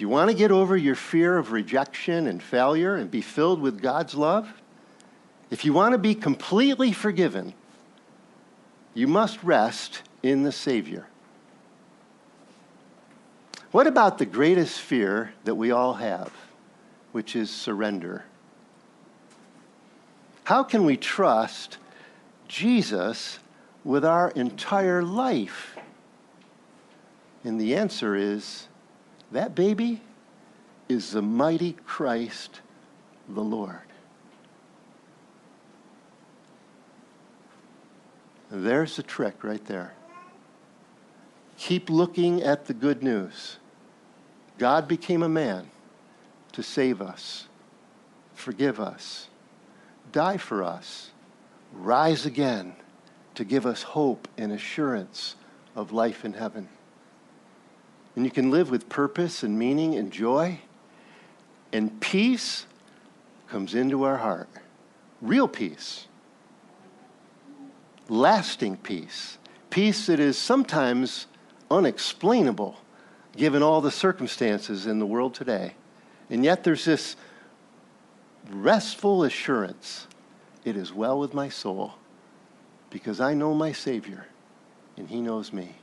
If 0.00 0.02
you 0.02 0.08
want 0.08 0.30
to 0.30 0.34
get 0.34 0.50
over 0.50 0.78
your 0.78 0.94
fear 0.94 1.36
of 1.36 1.52
rejection 1.52 2.26
and 2.26 2.42
failure 2.42 2.96
and 2.96 3.10
be 3.10 3.20
filled 3.20 3.60
with 3.60 3.82
God's 3.82 4.14
love, 4.14 4.50
if 5.50 5.62
you 5.62 5.74
want 5.74 5.92
to 5.92 5.98
be 5.98 6.14
completely 6.14 6.90
forgiven, 6.90 7.52
you 8.94 9.06
must 9.06 9.42
rest 9.42 10.00
in 10.22 10.42
the 10.42 10.52
Savior. 10.52 11.06
What 13.72 13.86
about 13.86 14.16
the 14.16 14.24
greatest 14.24 14.80
fear 14.80 15.34
that 15.44 15.56
we 15.56 15.70
all 15.70 15.92
have, 15.92 16.32
which 17.12 17.36
is 17.36 17.50
surrender? 17.50 18.24
How 20.44 20.62
can 20.62 20.86
we 20.86 20.96
trust 20.96 21.76
Jesus 22.48 23.38
with 23.84 24.06
our 24.06 24.30
entire 24.30 25.02
life? 25.02 25.76
And 27.44 27.60
the 27.60 27.76
answer 27.76 28.16
is 28.16 28.66
that 29.32 29.54
baby 29.54 30.00
is 30.88 31.12
the 31.12 31.22
mighty 31.22 31.72
Christ, 31.86 32.60
the 33.28 33.42
Lord. 33.42 33.78
There's 38.50 38.96
the 38.96 39.02
trick 39.02 39.44
right 39.44 39.64
there. 39.66 39.94
Keep 41.56 41.88
looking 41.88 42.42
at 42.42 42.66
the 42.66 42.74
good 42.74 43.02
news. 43.02 43.58
God 44.58 44.88
became 44.88 45.22
a 45.22 45.28
man 45.28 45.70
to 46.52 46.62
save 46.62 47.00
us, 47.00 47.46
forgive 48.34 48.80
us, 48.80 49.28
die 50.10 50.36
for 50.36 50.64
us, 50.64 51.10
rise 51.72 52.26
again 52.26 52.74
to 53.36 53.44
give 53.44 53.66
us 53.66 53.82
hope 53.82 54.26
and 54.36 54.52
assurance 54.52 55.36
of 55.76 55.92
life 55.92 56.24
in 56.24 56.32
heaven. 56.32 56.68
And 58.20 58.26
you 58.26 58.30
can 58.30 58.50
live 58.50 58.70
with 58.70 58.90
purpose 58.90 59.42
and 59.42 59.58
meaning 59.58 59.94
and 59.94 60.12
joy. 60.12 60.60
And 61.72 61.98
peace 62.02 62.66
comes 63.48 63.74
into 63.74 64.02
our 64.02 64.18
heart. 64.18 64.50
Real 65.22 65.48
peace. 65.48 66.06
Lasting 68.10 68.76
peace. 68.76 69.38
Peace 69.70 70.04
that 70.04 70.20
is 70.20 70.36
sometimes 70.36 71.28
unexplainable 71.70 72.76
given 73.38 73.62
all 73.62 73.80
the 73.80 73.90
circumstances 73.90 74.86
in 74.86 74.98
the 74.98 75.06
world 75.06 75.32
today. 75.32 75.72
And 76.28 76.44
yet 76.44 76.62
there's 76.62 76.84
this 76.84 77.16
restful 78.50 79.24
assurance 79.24 80.06
it 80.66 80.76
is 80.76 80.92
well 80.92 81.18
with 81.18 81.32
my 81.32 81.48
soul 81.48 81.94
because 82.90 83.18
I 83.18 83.32
know 83.32 83.54
my 83.54 83.72
Savior 83.72 84.26
and 84.98 85.08
He 85.08 85.22
knows 85.22 85.54
me. 85.54 85.76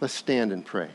Let's 0.00 0.14
stand 0.14 0.52
and 0.52 0.64
pray. 0.64 0.90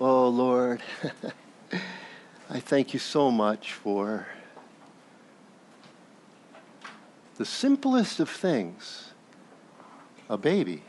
Oh, 0.00 0.28
Lord, 0.28 0.82
I 2.50 2.58
thank 2.58 2.92
you 2.92 2.98
so 2.98 3.30
much 3.30 3.72
for 3.72 4.26
the 7.36 7.44
simplest 7.44 8.18
of 8.18 8.28
things 8.28 9.12
a 10.28 10.36
baby 10.36 10.82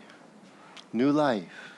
new 0.91 1.11
life. 1.11 1.74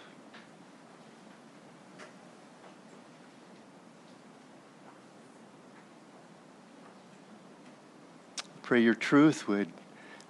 Pray 8.67 8.81
your 8.81 8.95
truth 8.95 9.47
would 9.47 9.69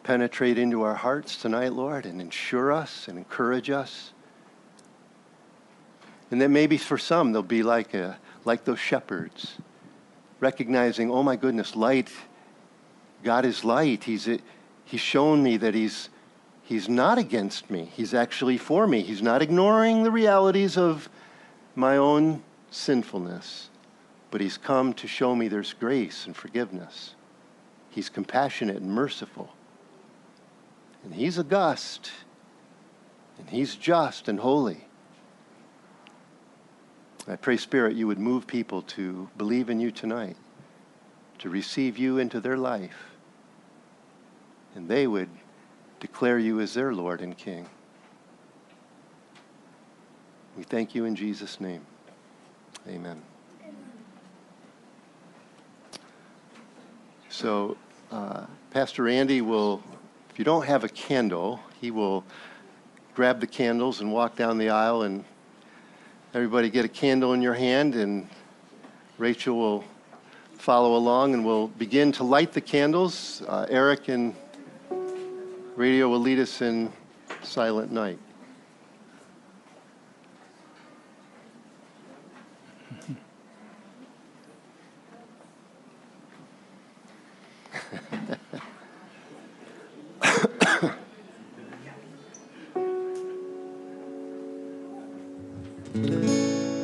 penetrate 0.03 0.59
into 0.59 0.83
our 0.83 0.93
hearts 0.93 1.41
tonight, 1.41 1.73
Lord, 1.73 2.05
and 2.05 2.21
ensure 2.21 2.71
us 2.71 3.07
and 3.07 3.17
encourage 3.17 3.71
us. 3.71 4.13
And 6.29 6.39
that 6.39 6.49
maybe 6.49 6.77
for 6.77 6.99
some 6.99 7.31
they'll 7.31 7.41
be 7.41 7.63
like, 7.63 7.95
a, 7.95 8.19
like 8.45 8.63
those 8.63 8.77
shepherds, 8.77 9.57
recognizing, 10.39 11.09
oh 11.09 11.23
my 11.23 11.35
goodness, 11.35 11.75
light, 11.75 12.11
God 13.23 13.43
is 13.43 13.65
light. 13.65 14.03
He's, 14.03 14.27
uh, 14.27 14.37
he's 14.85 15.01
shown 15.01 15.41
me 15.41 15.57
that 15.57 15.73
he's, 15.73 16.09
he's 16.61 16.87
not 16.87 17.17
against 17.17 17.71
me. 17.71 17.89
He's 17.95 18.13
actually 18.13 18.59
for 18.59 18.85
me. 18.85 19.01
He's 19.01 19.23
not 19.23 19.41
ignoring 19.41 20.03
the 20.03 20.11
realities 20.11 20.77
of 20.77 21.09
my 21.73 21.97
own 21.97 22.43
sinfulness, 22.69 23.71
but 24.29 24.41
he's 24.41 24.59
come 24.59 24.93
to 24.93 25.07
show 25.07 25.33
me 25.33 25.47
there's 25.47 25.73
grace 25.73 26.27
and 26.27 26.35
forgiveness. 26.35 27.15
He's 27.97 28.09
compassionate 28.09 28.75
and 28.75 28.91
merciful. 28.91 29.49
And 31.03 31.15
He's 31.15 31.39
august. 31.39 32.11
And 33.39 33.49
He's 33.49 33.73
just 33.73 34.27
and 34.27 34.39
holy. 34.39 34.85
I 37.27 37.37
pray, 37.37 37.57
Spirit, 37.57 37.95
you 37.95 38.05
would 38.05 38.19
move 38.19 38.45
people 38.45 38.83
to 38.83 39.27
believe 39.35 39.71
in 39.71 39.79
you 39.79 39.89
tonight, 39.89 40.37
to 41.39 41.49
receive 41.49 41.97
you 41.97 42.19
into 42.19 42.39
their 42.39 42.55
life, 42.55 43.15
and 44.75 44.87
they 44.87 45.07
would 45.07 45.29
declare 45.99 46.37
you 46.37 46.59
as 46.59 46.75
their 46.75 46.93
Lord 46.93 47.21
and 47.21 47.35
King. 47.35 47.67
We 50.55 50.61
thank 50.61 50.93
you 50.93 51.05
in 51.05 51.15
Jesus' 51.15 51.59
name. 51.59 51.81
Amen. 52.87 53.23
So, 57.29 57.75
uh, 58.11 58.45
Pastor 58.71 59.07
Andy 59.07 59.41
will, 59.41 59.81
if 60.29 60.39
you 60.39 60.45
don't 60.45 60.65
have 60.65 60.83
a 60.83 60.89
candle, 60.89 61.59
he 61.81 61.91
will 61.91 62.23
grab 63.15 63.39
the 63.39 63.47
candles 63.47 64.01
and 64.01 64.11
walk 64.13 64.35
down 64.35 64.57
the 64.57 64.69
aisle, 64.69 65.03
and 65.03 65.23
everybody 66.33 66.69
get 66.69 66.85
a 66.85 66.89
candle 66.89 67.33
in 67.33 67.41
your 67.41 67.53
hand, 67.53 67.95
and 67.95 68.27
Rachel 69.17 69.57
will 69.57 69.83
follow 70.53 70.95
along, 70.95 71.33
and 71.33 71.45
we'll 71.45 71.67
begin 71.67 72.11
to 72.13 72.23
light 72.23 72.53
the 72.53 72.61
candles. 72.61 73.41
Uh, 73.47 73.65
Eric 73.69 74.07
and 74.07 74.35
radio 75.75 76.07
will 76.07 76.19
lead 76.19 76.39
us 76.39 76.61
in 76.61 76.91
Silent 77.41 77.91
Night. 77.91 78.19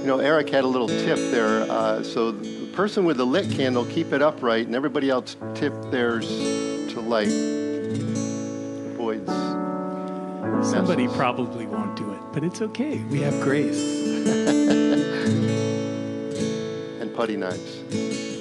You 0.03 0.09
know, 0.09 0.19
Eric 0.19 0.49
had 0.49 0.65
a 0.65 0.67
little 0.67 0.89
tip 0.89 1.17
there. 1.31 1.61
Uh, 1.71 2.03
so 2.03 2.31
the 2.31 2.67
person 2.73 3.05
with 3.05 3.15
the 3.15 3.25
lit 3.25 3.49
candle, 3.49 3.85
keep 3.85 4.11
it 4.11 4.21
upright, 4.21 4.65
and 4.65 4.75
everybody 4.75 5.09
else 5.09 5.37
tip 5.55 5.73
theirs 5.91 6.27
to 6.27 6.99
light. 6.99 7.29
Avoids. 8.91 9.31
Somebody 10.69 11.03
messes. 11.03 11.17
probably 11.17 11.67
won't 11.67 11.95
do 11.95 12.11
it, 12.11 12.19
but 12.33 12.43
it's 12.43 12.61
okay. 12.61 12.97
We 13.03 13.21
have 13.21 13.41
grace. 13.41 13.79
and 16.99 17.15
putty 17.15 17.37
knives. 17.37 18.32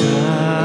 time. 0.00 0.59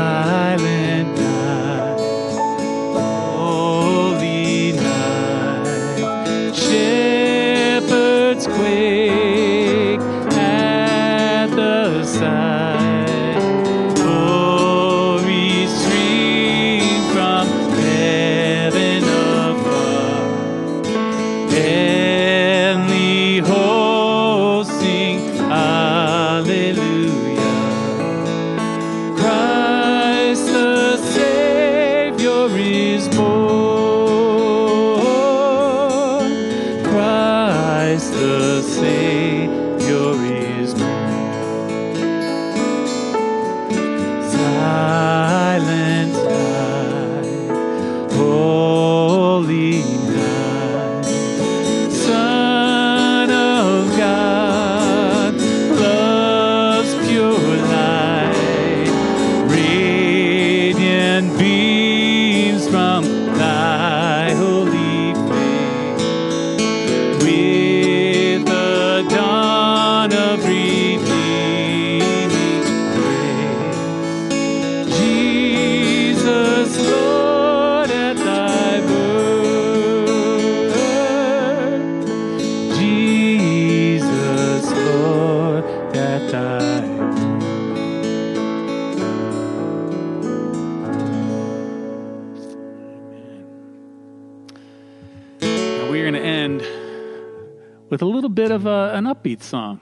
Upbeat 99.36 99.43
song. 99.43 99.79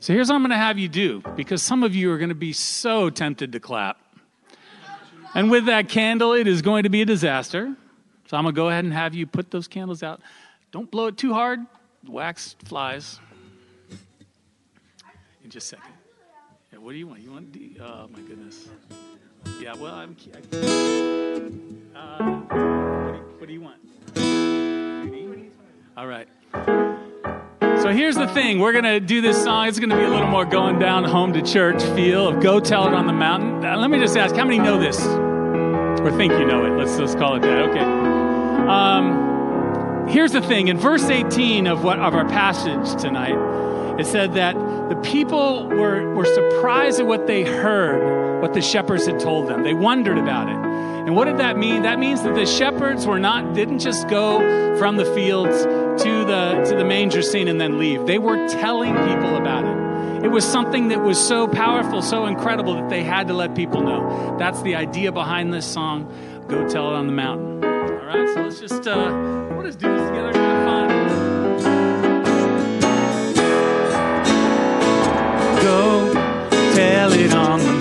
So 0.00 0.12
here's 0.12 0.28
what 0.28 0.36
I'm 0.36 0.42
going 0.42 0.50
to 0.50 0.56
have 0.56 0.78
you 0.78 0.88
do 0.88 1.22
because 1.34 1.62
some 1.62 1.82
of 1.82 1.94
you 1.94 2.12
are 2.12 2.18
going 2.18 2.28
to 2.28 2.34
be 2.34 2.52
so 2.52 3.10
tempted 3.10 3.52
to 3.52 3.60
clap. 3.60 3.98
And 5.34 5.50
with 5.50 5.66
that 5.66 5.88
candle, 5.88 6.32
it 6.32 6.46
is 6.46 6.62
going 6.62 6.84
to 6.84 6.88
be 6.88 7.02
a 7.02 7.04
disaster. 7.04 7.74
So 8.26 8.36
I'm 8.36 8.44
going 8.44 8.54
to 8.54 8.56
go 8.56 8.68
ahead 8.68 8.84
and 8.84 8.92
have 8.92 9.14
you 9.14 9.26
put 9.26 9.50
those 9.50 9.68
candles 9.68 10.02
out. 10.02 10.20
Don't 10.72 10.90
blow 10.90 11.06
it 11.06 11.16
too 11.16 11.32
hard, 11.32 11.60
wax 12.06 12.56
flies. 12.64 13.20
In 15.44 15.50
just 15.50 15.72
a 15.72 15.76
second. 15.76 15.92
Yeah, 16.72 16.78
what 16.78 16.92
do 16.92 16.98
you 16.98 17.06
want? 17.06 17.20
You 17.20 17.30
want? 17.30 17.52
D- 17.52 17.76
oh 17.80 18.08
my 18.12 18.20
goodness. 18.20 18.68
Yeah. 19.60 19.74
Well, 19.76 19.94
I'm. 19.94 20.16
I, 20.34 20.38
uh, 21.98 22.18
what, 22.18 22.48
do 22.50 22.58
you, 23.12 23.20
what 23.38 23.46
do 23.46 23.52
you 23.52 23.60
want? 23.60 25.52
All 25.96 26.06
right. 26.06 26.28
So 27.86 27.92
here's 27.92 28.16
the 28.16 28.26
thing. 28.26 28.58
We're 28.58 28.72
going 28.72 28.82
to 28.82 28.98
do 28.98 29.20
this 29.20 29.40
song. 29.40 29.68
It's 29.68 29.78
going 29.78 29.90
to 29.90 29.96
be 29.96 30.02
a 30.02 30.10
little 30.10 30.26
more 30.26 30.44
going 30.44 30.80
down 30.80 31.04
home 31.04 31.34
to 31.34 31.40
church 31.40 31.80
feel 31.94 32.26
of 32.26 32.42
Go 32.42 32.58
Tell 32.58 32.88
It 32.88 32.92
on 32.92 33.06
the 33.06 33.12
Mountain. 33.12 33.64
Uh, 33.64 33.76
let 33.76 33.90
me 33.90 34.00
just 34.00 34.16
ask, 34.16 34.34
how 34.34 34.44
many 34.44 34.58
know 34.58 34.76
this? 34.76 35.00
Or 35.06 36.10
think 36.16 36.32
you 36.32 36.46
know 36.46 36.66
it? 36.66 36.76
Let's, 36.76 36.98
let's 36.98 37.14
call 37.14 37.36
it 37.36 37.42
that. 37.42 37.68
Okay. 37.68 37.78
Um, 37.78 40.08
here's 40.08 40.32
the 40.32 40.40
thing. 40.40 40.66
In 40.66 40.78
verse 40.78 41.04
18 41.04 41.68
of, 41.68 41.84
what, 41.84 42.00
of 42.00 42.16
our 42.16 42.28
passage 42.28 43.00
tonight, 43.00 43.36
it 44.00 44.06
said 44.06 44.34
that 44.34 44.56
the 44.88 44.96
people 44.96 45.68
were, 45.68 46.12
were 46.12 46.24
surprised 46.24 46.98
at 46.98 47.06
what 47.06 47.28
they 47.28 47.44
heard, 47.44 48.42
what 48.42 48.52
the 48.52 48.62
shepherds 48.62 49.06
had 49.06 49.20
told 49.20 49.48
them. 49.48 49.62
They 49.62 49.74
wondered 49.74 50.18
about 50.18 50.48
it. 50.48 50.56
And 50.56 51.14
what 51.14 51.26
did 51.26 51.38
that 51.38 51.56
mean? 51.56 51.82
That 51.82 52.00
means 52.00 52.24
that 52.24 52.34
the 52.34 52.46
shepherds 52.46 53.06
were 53.06 53.20
not 53.20 53.54
didn't 53.54 53.78
just 53.78 54.08
go 54.08 54.76
from 54.76 54.96
the 54.96 55.04
fields 55.14 55.64
to 55.98 56.24
the 56.24 56.64
to 56.70 56.76
the 56.76 56.84
manger 56.84 57.22
scene 57.22 57.48
and 57.48 57.60
then 57.60 57.78
leave. 57.78 58.06
They 58.06 58.18
were 58.18 58.48
telling 58.48 58.94
people 58.94 59.36
about 59.36 59.64
it. 59.64 60.24
It 60.24 60.28
was 60.28 60.44
something 60.44 60.88
that 60.88 61.02
was 61.02 61.18
so 61.18 61.46
powerful, 61.46 62.02
so 62.02 62.26
incredible 62.26 62.74
that 62.74 62.88
they 62.88 63.04
had 63.04 63.28
to 63.28 63.34
let 63.34 63.54
people 63.54 63.82
know. 63.82 64.36
That's 64.38 64.60
the 64.62 64.74
idea 64.74 65.12
behind 65.12 65.52
this 65.54 65.66
song. 65.66 66.08
Go 66.48 66.68
tell 66.68 66.90
it 66.90 66.94
on 66.94 67.06
the 67.06 67.12
mountain. 67.12 67.64
All 67.64 68.06
right, 68.06 68.28
so 68.34 68.42
let's 68.42 68.60
just 68.60 68.86
uh, 68.86 69.48
we'll 69.52 69.66
just 69.66 69.78
do 69.78 69.88
this 69.94 70.08
together. 70.08 70.32
Have 70.38 70.64
fun. 70.64 70.88
Go 75.62 76.12
tell 76.74 77.12
it 77.12 77.32
on 77.34 77.58
the 77.60 77.75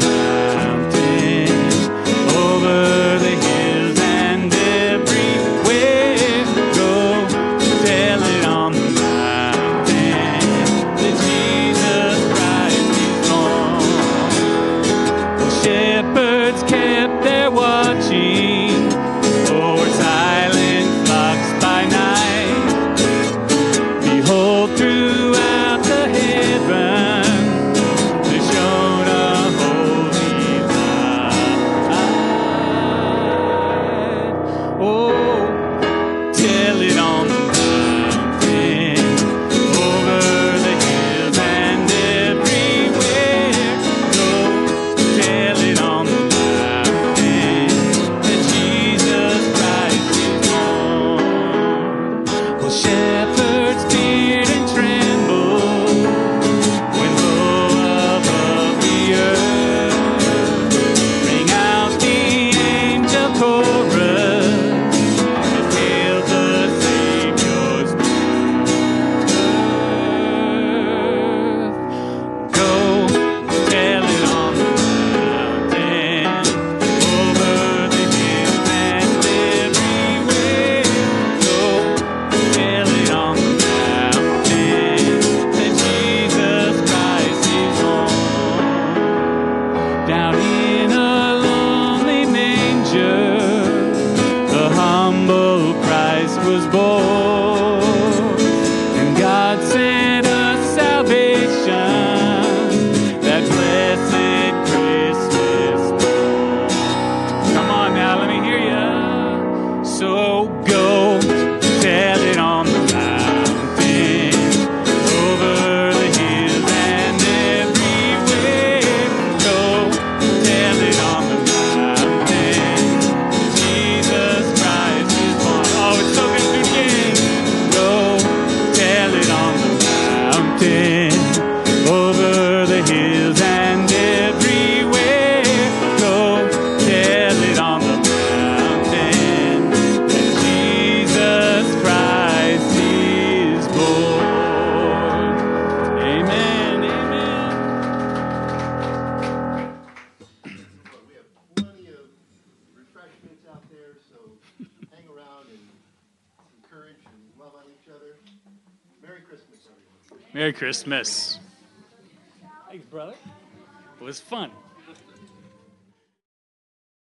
Christmas, 160.85 161.24